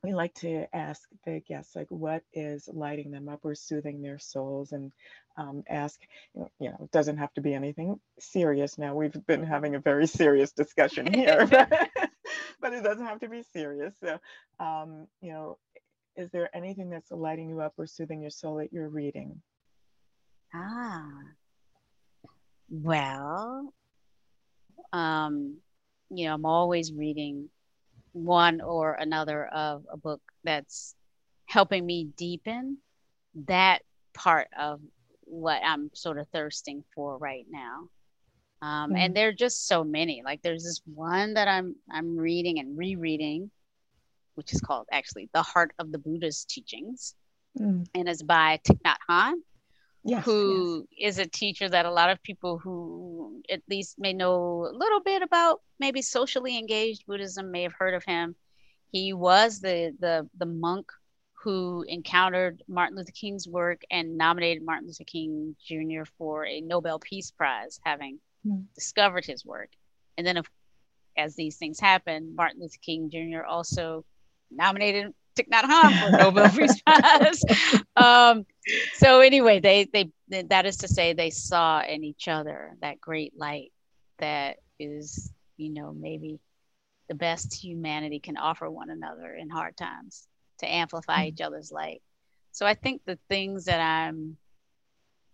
we 0.04 0.14
like 0.14 0.34
to 0.36 0.66
ask 0.76 1.08
the 1.26 1.42
guests 1.48 1.76
like 1.76 1.88
what 1.90 2.24
is 2.34 2.68
lighting 2.72 3.12
them 3.12 3.30
up 3.30 3.42
or 3.44 3.56
soothing 3.56 4.02
their 4.02 4.20
souls? 4.20 4.72
And 4.72 4.92
um, 5.38 5.64
ask 5.70 6.00
you 6.36 6.70
know 6.70 6.78
it 6.82 6.92
doesn't 6.92 7.18
have 7.18 7.34
to 7.34 7.42
be 7.42 7.54
anything 7.54 8.00
serious 8.20 8.78
now. 8.78 8.96
We've 8.96 9.26
been 9.28 9.44
having 9.44 9.76
a 9.76 9.80
very 9.80 10.08
serious 10.22 10.52
discussion 10.52 11.14
here 11.14 11.46
but 12.62 12.74
it 12.74 12.84
doesn't 12.84 13.06
have 13.06 13.20
to 13.20 13.30
be 13.30 13.44
serious. 13.54 13.94
So 14.04 14.20
um, 14.60 15.08
you 15.22 15.34
know 15.34 15.58
is 16.16 16.30
there 16.32 16.50
anything 16.56 16.90
that's 16.90 17.12
lighting 17.12 17.50
you 17.50 17.62
up 17.62 17.74
or 17.78 17.88
soothing 17.88 18.22
your 18.22 18.32
soul 18.32 18.58
that 18.58 18.74
you're 18.74 18.90
reading? 18.90 19.42
Ah. 20.54 21.08
Well 22.70 23.74
um 24.94 25.58
you 26.10 26.26
know 26.26 26.34
i'm 26.34 26.46
always 26.46 26.92
reading 26.92 27.50
one 28.14 28.62
or 28.62 28.94
another 28.94 29.46
of 29.46 29.86
a 29.92 29.98
book 29.98 30.22
that's 30.44 30.96
helping 31.46 31.86
me 31.86 32.06
deepen 32.16 32.78
that 33.48 33.80
part 34.14 34.48
of 34.58 34.82
what 35.22 35.62
I'm 35.64 35.90
sort 35.94 36.18
of 36.18 36.28
thirsting 36.30 36.84
for 36.94 37.18
right 37.18 37.46
now. 37.50 37.90
Um, 38.62 38.90
mm-hmm. 38.90 38.98
And 38.98 39.16
there 39.16 39.30
are 39.30 39.34
just 39.34 39.68
so 39.68 39.84
many. 39.84 40.22
Like 40.24 40.42
there's 40.42 40.64
this 40.64 40.82
one 40.94 41.34
that 41.34 41.48
I'm 41.48 41.76
I'm 41.90 42.18
reading 42.18 42.60
and 42.60 42.78
rereading, 42.78 43.50
which 44.36 44.54
is 44.54 44.62
called 44.62 44.88
actually 44.92 45.30
"The 45.34 45.42
Heart 45.42 45.74
of 45.80 45.92
the 45.92 45.98
Buddha's 45.98 46.46
Teachings," 46.46 47.16
mm. 47.60 47.88
and 47.96 48.10
it's 48.10 48.22
by 48.22 48.60
Thich 48.68 48.80
Nhat 48.86 48.98
Hanh 49.10 49.40
yes, 50.04 50.26
who 50.26 50.88
yes. 50.92 51.18
is 51.18 51.20
a 51.20 51.30
teacher 51.30 51.70
that 51.70 51.86
a 51.86 51.92
lot 51.92 52.10
of 52.10 52.22
people 52.24 52.58
who 52.58 53.42
at 53.50 53.62
least 53.70 54.00
may 54.00 54.14
know 54.14 54.66
a 54.66 54.76
little 54.76 55.02
bit 55.02 55.22
about 55.22 55.62
maybe 55.80 56.02
socially 56.02 56.58
engaged 56.58 57.06
Buddhism 57.06 57.52
may 57.52 57.64
have 57.64 57.74
heard 57.78 57.94
of 57.94 58.04
him. 58.04 58.36
He 58.92 59.14
was 59.14 59.60
the 59.60 59.96
the 60.00 60.30
the 60.38 60.46
monk 60.46 60.92
who 61.44 61.84
encountered 61.88 62.62
Martin 62.68 62.98
Luther 62.98 63.12
King's 63.12 63.48
work 63.48 63.82
and 63.90 64.18
nominated 64.18 64.64
Martin 64.64 64.88
Luther 64.88 65.04
King 65.06 65.56
Jr. 65.66 66.04
for 66.18 66.46
a 66.46 66.62
Nobel 66.62 67.00
Peace 67.00 67.32
Prize, 67.32 67.80
having 67.84 68.20
mm. 68.46 68.64
discovered 68.76 69.26
his 69.26 69.44
work. 69.44 69.70
And 70.18 70.28
then, 70.28 70.44
as 71.18 71.36
these 71.36 71.58
things 71.58 71.80
happen, 71.80 72.36
Martin 72.36 72.62
Luther 72.62 72.78
King 72.82 73.10
Jr. 73.10 73.44
also 73.44 74.06
nominated 74.52 75.14
Thich 75.36 76.02
for 76.02 76.18
Nobel 76.18 76.50
Prize. 76.86 77.44
Um, 77.96 78.46
so 78.94 79.20
anyway, 79.20 79.60
they 79.60 79.86
they 79.86 80.12
that 80.48 80.66
is 80.66 80.78
to 80.78 80.88
say 80.88 81.14
they 81.14 81.30
saw 81.30 81.82
in 81.82 82.04
each 82.04 82.28
other 82.28 82.76
that 82.82 83.02
great 83.02 83.38
light 83.38 83.72
that 84.20 84.58
is 84.80 85.32
you 85.58 85.70
know 85.70 85.94
maybe 85.94 86.40
the 87.10 87.16
best 87.16 87.54
humanity 87.54 88.20
can 88.20 88.38
offer 88.38 88.70
one 88.70 88.90
another 88.90 89.36
in 89.36 89.50
hard 89.50 89.76
times 89.76 90.28
to 90.60 90.72
amplify 90.72 91.18
mm-hmm. 91.18 91.28
each 91.28 91.42
other's 91.42 91.72
light. 91.72 92.02
So 92.54 92.66
I 92.66 92.74
think 92.74 93.02
the 93.06 93.20
things 93.30 93.66
that 93.66 93.82
I'm 93.82 94.38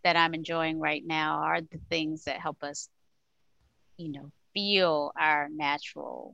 that 0.03 0.15
I'm 0.15 0.33
enjoying 0.33 0.79
right 0.79 1.03
now 1.05 1.39
are 1.39 1.61
the 1.61 1.79
things 1.89 2.23
that 2.23 2.39
help 2.39 2.63
us, 2.63 2.89
you 3.97 4.11
know, 4.11 4.31
feel 4.53 5.11
our 5.19 5.49
natural 5.51 6.33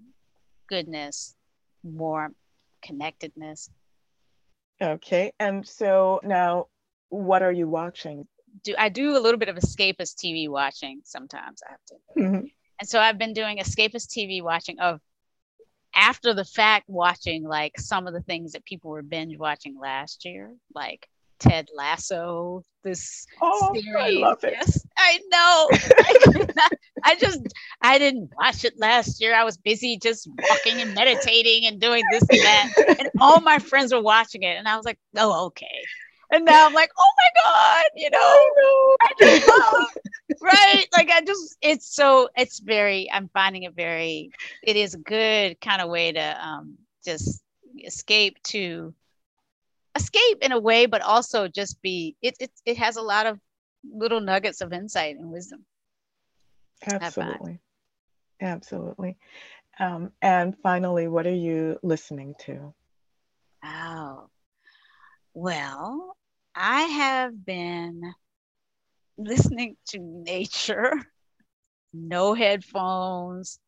goodness, 0.67 1.36
warmth, 1.84 2.36
connectedness. 2.84 3.69
Okay. 4.82 5.32
And 5.39 5.67
so 5.67 6.19
now 6.24 6.67
what 7.10 7.41
are 7.41 7.52
you 7.52 7.67
watching? 7.67 8.28
Do 8.63 8.76
I 8.78 8.89
do 8.89 9.17
a 9.17 9.19
little 9.19 9.39
bit 9.39 9.50
of 9.50 9.56
escapist 9.56 10.15
TV 10.24 10.50
watching 10.50 11.02
sometimes 11.04 11.62
I 11.67 11.72
have 11.72 11.86
to. 11.88 11.96
Mm-hmm. 12.19 12.46
And 12.80 12.89
so 12.89 13.00
I've 13.00 13.17
been 13.17 13.34
doing 13.34 13.58
escapist 13.58 14.10
TV 14.10 14.43
watching 14.43 14.80
of 14.80 15.00
after 15.96 16.34
the 16.34 16.46
fact 16.46 16.86
watching 16.88 17.43
like 17.43 17.80
some 17.80 18.08
of 18.08 18.13
the 18.13 18.22
things 18.22 18.54
that 18.54 18.65
people 18.65 18.91
were 18.91 19.04
binge 19.04 19.38
watching 19.38 19.78
last 19.80 20.26
year, 20.26 20.56
like 20.74 21.08
Ted 21.43 21.67
Lasso, 21.75 22.63
this 22.84 23.27
oh, 23.41 23.71
series. 23.73 23.95
I 23.97 24.10
love 24.12 24.43
it. 24.45 24.53
Yes, 24.53 24.86
I 24.97 25.19
know. 25.29 25.67
I, 25.73 26.45
not, 26.56 26.71
I, 27.03 27.15
just 27.15 27.41
I 27.82 27.99
didn't 27.99 28.32
watch 28.38 28.63
it 28.63 28.79
last 28.79 29.19
year. 29.19 29.36
I 29.36 29.43
was 29.43 29.58
busy 29.58 29.97
just 30.01 30.29
walking 30.49 30.79
and 30.79 30.95
meditating 30.95 31.67
and 31.67 31.82
doing 31.82 32.03
this 32.12 32.23
and 32.29 32.39
that. 32.39 32.95
And 32.99 33.10
all 33.19 33.41
my 33.41 33.60
friends 33.60 33.93
were 33.93 34.01
watching 34.01 34.43
it. 34.43 34.58
And 34.58 34.69
I 34.69 34.77
was 34.77 34.86
like, 34.86 34.97
oh, 35.17 35.47
okay. 35.47 35.84
and 36.32 36.45
now 36.45 36.65
I'm 36.65 36.73
like, 36.73 36.91
oh 36.97 37.12
my 37.17 37.41
God, 37.43 37.86
you 37.95 38.10
know, 38.10 38.17
I, 38.19 38.95
I 39.01 39.12
just 39.19 39.47
love, 39.47 39.88
right? 40.41 40.88
Like 40.95 41.12
I 41.12 41.21
just, 41.21 41.58
it's 41.62 41.93
so, 41.93 42.29
it's 42.38 42.60
very, 42.60 43.12
I'm 43.12 43.29
finding 43.34 43.63
it 43.63 43.75
very, 43.75 44.32
it 44.63 44.77
is 44.77 44.93
a 44.93 44.99
good 44.99 45.60
kind 45.60 45.82
of 45.82 45.89
way 45.89 46.13
to 46.13 46.47
um, 46.47 46.77
just 47.03 47.43
escape 47.84 48.41
to 48.43 48.93
escape 49.95 50.39
in 50.41 50.51
a 50.51 50.60
way, 50.60 50.86
but 50.86 51.01
also 51.01 51.47
just 51.47 51.82
be, 51.82 52.15
it, 52.21 52.36
it, 52.39 52.51
it 52.65 52.77
has 52.77 52.95
a 52.95 53.01
lot 53.01 53.25
of 53.25 53.39
little 53.84 54.19
nuggets 54.19 54.62
of 54.62 54.73
insight 54.73 55.17
and 55.17 55.32
wisdom. 55.32 55.65
Absolutely. 56.86 57.60
Absolutely. 58.41 59.17
Um, 59.79 60.12
and 60.21 60.56
finally, 60.62 61.08
what 61.08 61.25
are 61.25 61.34
you 61.34 61.79
listening 61.84 62.36
to? 62.39 62.73
Oh, 63.63 64.29
well, 65.34 66.17
I 66.56 66.82
have 66.82 67.45
been 67.45 68.13
listening 69.17 69.77
to 69.89 69.99
nature, 69.99 70.91
no 71.93 72.34
headphones, 72.34 73.60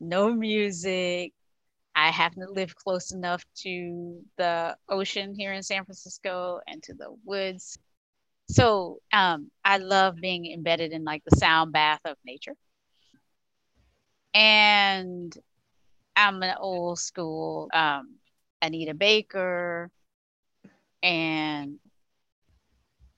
no 0.00 0.32
music. 0.32 1.32
I 1.94 2.10
happen 2.10 2.46
to 2.46 2.52
live 2.52 2.74
close 2.74 3.12
enough 3.12 3.44
to 3.62 4.20
the 4.36 4.76
ocean 4.88 5.34
here 5.34 5.52
in 5.52 5.62
San 5.62 5.84
Francisco 5.84 6.60
and 6.66 6.82
to 6.82 6.94
the 6.94 7.14
woods. 7.24 7.78
So 8.48 9.00
um, 9.12 9.50
I 9.64 9.78
love 9.78 10.16
being 10.16 10.50
embedded 10.52 10.92
in 10.92 11.04
like 11.04 11.22
the 11.24 11.36
sound 11.36 11.72
bath 11.72 12.00
of 12.04 12.16
nature. 12.24 12.54
And 14.34 15.36
I'm 16.16 16.42
an 16.42 16.56
old 16.58 16.98
school 16.98 17.70
um, 17.72 18.16
Anita 18.60 18.94
Baker 18.94 19.90
and 21.02 21.78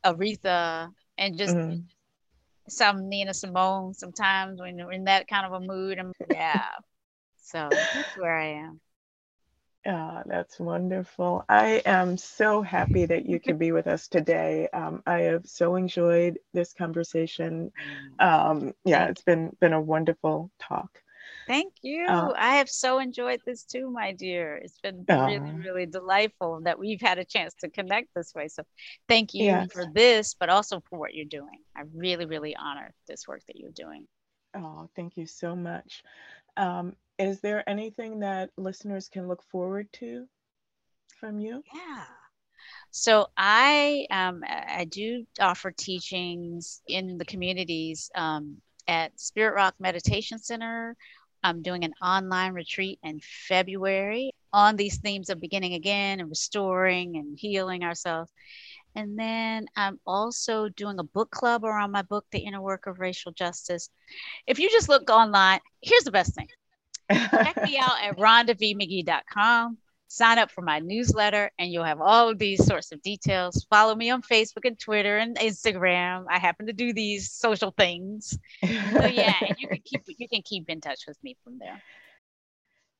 Aretha 0.04 0.90
and 1.16 1.38
just 1.38 1.56
mm-hmm. 1.56 1.80
some 2.68 3.08
Nina 3.08 3.32
Simone 3.32 3.94
sometimes 3.94 4.60
when 4.60 4.78
you're 4.78 4.92
in 4.92 5.04
that 5.04 5.28
kind 5.28 5.46
of 5.46 5.52
a 5.52 5.64
mood. 5.64 5.98
I'm, 5.98 6.12
yeah. 6.30 6.66
So 7.46 7.68
that's 7.70 8.16
where 8.16 8.36
I 8.36 8.46
am. 8.66 8.80
Oh, 9.86 10.22
that's 10.26 10.58
wonderful. 10.58 11.44
I 11.48 11.80
am 11.86 12.16
so 12.16 12.60
happy 12.60 13.06
that 13.06 13.26
you 13.26 13.38
could 13.38 13.56
be 13.56 13.70
with 13.70 13.86
us 13.86 14.08
today. 14.08 14.68
Um, 14.72 15.00
I 15.06 15.20
have 15.20 15.46
so 15.46 15.76
enjoyed 15.76 16.40
this 16.52 16.72
conversation. 16.72 17.70
Mm. 18.20 18.26
Um, 18.26 18.74
yeah, 18.84 19.06
it's 19.06 19.22
been 19.22 19.56
been 19.60 19.72
a 19.72 19.80
wonderful 19.80 20.50
talk. 20.58 20.90
Thank 21.46 21.74
you. 21.82 22.04
Uh, 22.08 22.32
I 22.36 22.56
have 22.56 22.68
so 22.68 22.98
enjoyed 22.98 23.40
this 23.46 23.62
too, 23.62 23.88
my 23.88 24.10
dear. 24.10 24.56
It's 24.56 24.80
been 24.80 25.04
uh, 25.08 25.26
really, 25.26 25.52
really 25.52 25.86
delightful 25.86 26.62
that 26.64 26.80
we've 26.80 27.00
had 27.00 27.18
a 27.18 27.24
chance 27.24 27.54
to 27.60 27.70
connect 27.70 28.08
this 28.16 28.34
way. 28.34 28.48
So 28.48 28.64
thank 29.06 29.34
you 29.34 29.44
yes. 29.44 29.68
for 29.72 29.86
this, 29.94 30.34
but 30.34 30.48
also 30.48 30.82
for 30.90 30.98
what 30.98 31.14
you're 31.14 31.24
doing. 31.26 31.60
I 31.76 31.82
really, 31.94 32.26
really 32.26 32.56
honor 32.56 32.92
this 33.06 33.28
work 33.28 33.42
that 33.46 33.56
you're 33.56 33.70
doing. 33.70 34.08
Oh, 34.56 34.88
thank 34.96 35.16
you 35.16 35.26
so 35.26 35.54
much. 35.54 36.02
Um, 36.56 36.96
is 37.18 37.40
there 37.40 37.68
anything 37.68 38.20
that 38.20 38.50
listeners 38.56 39.08
can 39.08 39.28
look 39.28 39.42
forward 39.42 39.88
to 39.94 40.26
from 41.20 41.38
you? 41.38 41.62
Yeah. 41.74 42.04
So 42.90 43.26
I 43.36 44.06
um, 44.10 44.42
I 44.46 44.84
do 44.84 45.24
offer 45.40 45.70
teachings 45.70 46.82
in 46.86 47.18
the 47.18 47.24
communities 47.24 48.10
um, 48.14 48.56
at 48.88 49.18
Spirit 49.20 49.54
Rock 49.54 49.74
Meditation 49.78 50.38
Center 50.38 50.96
I'm 51.46 51.62
doing 51.62 51.84
an 51.84 51.94
online 52.02 52.54
retreat 52.54 52.98
in 53.04 53.20
February 53.20 54.32
on 54.52 54.74
these 54.74 54.98
themes 54.98 55.30
of 55.30 55.40
beginning 55.40 55.74
again 55.74 56.18
and 56.18 56.28
restoring 56.28 57.16
and 57.16 57.38
healing 57.38 57.84
ourselves. 57.84 58.32
And 58.96 59.16
then 59.16 59.66
I'm 59.76 60.00
also 60.04 60.68
doing 60.70 60.98
a 60.98 61.04
book 61.04 61.30
club 61.30 61.64
around 61.64 61.92
my 61.92 62.02
book, 62.02 62.26
The 62.32 62.40
Inner 62.40 62.60
Work 62.60 62.88
of 62.88 62.98
Racial 62.98 63.30
Justice. 63.30 63.90
If 64.48 64.58
you 64.58 64.68
just 64.70 64.88
look 64.88 65.08
online, 65.08 65.60
here's 65.82 66.02
the 66.02 66.10
best 66.10 66.34
thing 66.34 66.48
check 67.10 67.62
me 67.62 67.78
out 67.78 68.02
at 68.02 68.16
rhondavmagee.com 68.18 69.78
sign 70.08 70.38
up 70.38 70.50
for 70.50 70.62
my 70.62 70.78
newsletter 70.78 71.50
and 71.58 71.72
you'll 71.72 71.84
have 71.84 72.00
all 72.00 72.28
of 72.28 72.38
these 72.38 72.64
sorts 72.64 72.92
of 72.92 73.02
details. 73.02 73.66
Follow 73.68 73.94
me 73.94 74.10
on 74.10 74.22
facebook 74.22 74.64
and 74.64 74.78
twitter 74.78 75.18
and 75.18 75.36
instagram. 75.36 76.26
I 76.30 76.38
happen 76.38 76.66
to 76.66 76.72
do 76.72 76.92
these 76.92 77.30
social 77.30 77.72
things. 77.72 78.38
So 78.62 79.06
yeah 79.06 79.34
and 79.40 79.56
you 79.58 79.68
can 79.68 79.80
keep 79.84 80.02
you 80.06 80.28
can 80.28 80.42
keep 80.42 80.68
in 80.68 80.80
touch 80.80 81.04
with 81.06 81.22
me 81.22 81.36
from 81.42 81.58
there. 81.58 81.82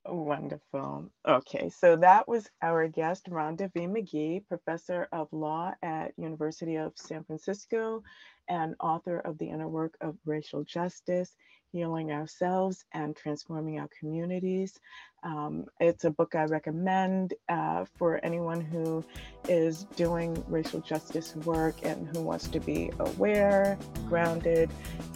Wonderful. 0.09 1.11
Okay, 1.27 1.69
so 1.69 1.97
that 1.97 2.29
was 2.29 2.49
our 2.63 2.87
guest, 2.87 3.27
Rhonda 3.29 3.73
V. 3.73 3.89
Magee, 3.89 4.41
professor 4.47 5.09
of 5.11 5.27
law 5.33 5.73
at 5.83 6.13
University 6.17 6.77
of 6.77 6.93
San 6.95 7.25
Francisco 7.25 8.05
and 8.49 8.77
author 8.79 9.19
of 9.19 9.37
The 9.39 9.49
Inner 9.49 9.67
Work 9.67 9.97
of 10.01 10.17
Racial 10.25 10.63
Justice 10.63 11.35
healing 11.77 12.11
ourselves 12.11 12.87
and 12.93 13.15
transforming 13.15 13.79
our 13.79 13.89
communities. 13.99 14.81
Um, 15.23 15.67
it's 15.79 16.05
a 16.05 16.11
book 16.11 16.35
I 16.35 16.45
recommend 16.45 17.35
uh, 17.51 17.85
for 17.99 18.19
anyone 18.23 18.63
who 18.63 19.05
is 19.49 19.85
doing 19.97 20.43
racial 20.49 20.81
justice 20.81 21.37
work 21.45 21.75
and 21.83 22.09
who 22.17 22.23
wants 22.23 22.49
to 22.49 22.61
be 22.61 22.91
aware, 22.99 23.79
grounded, 24.09 24.71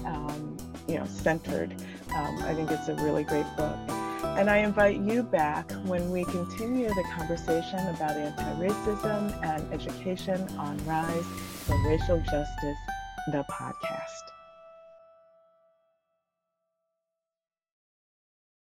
um, 0.05 0.57
you 0.87 0.99
know, 0.99 1.07
centered. 1.07 1.73
Um, 2.15 2.43
I 2.43 2.55
think 2.55 2.71
it's 2.71 2.89
a 2.89 2.95
really 2.97 3.25
great 3.25 3.47
book. 3.57 3.79
And 4.39 4.51
I 4.51 4.59
invite 4.59 5.01
you 5.01 5.23
back 5.23 5.71
when 5.87 6.11
we 6.11 6.25
continue 6.25 6.89
the 6.89 7.05
conversation 7.15 7.79
about 7.89 8.17
anti 8.17 8.69
racism 8.69 9.43
and 9.43 9.73
education 9.73 10.47
on 10.59 10.77
Rise 10.85 11.25
for 11.65 11.77
Racial 11.89 12.19
Justice, 12.19 12.79
the 13.33 13.45
podcast. 13.51 14.30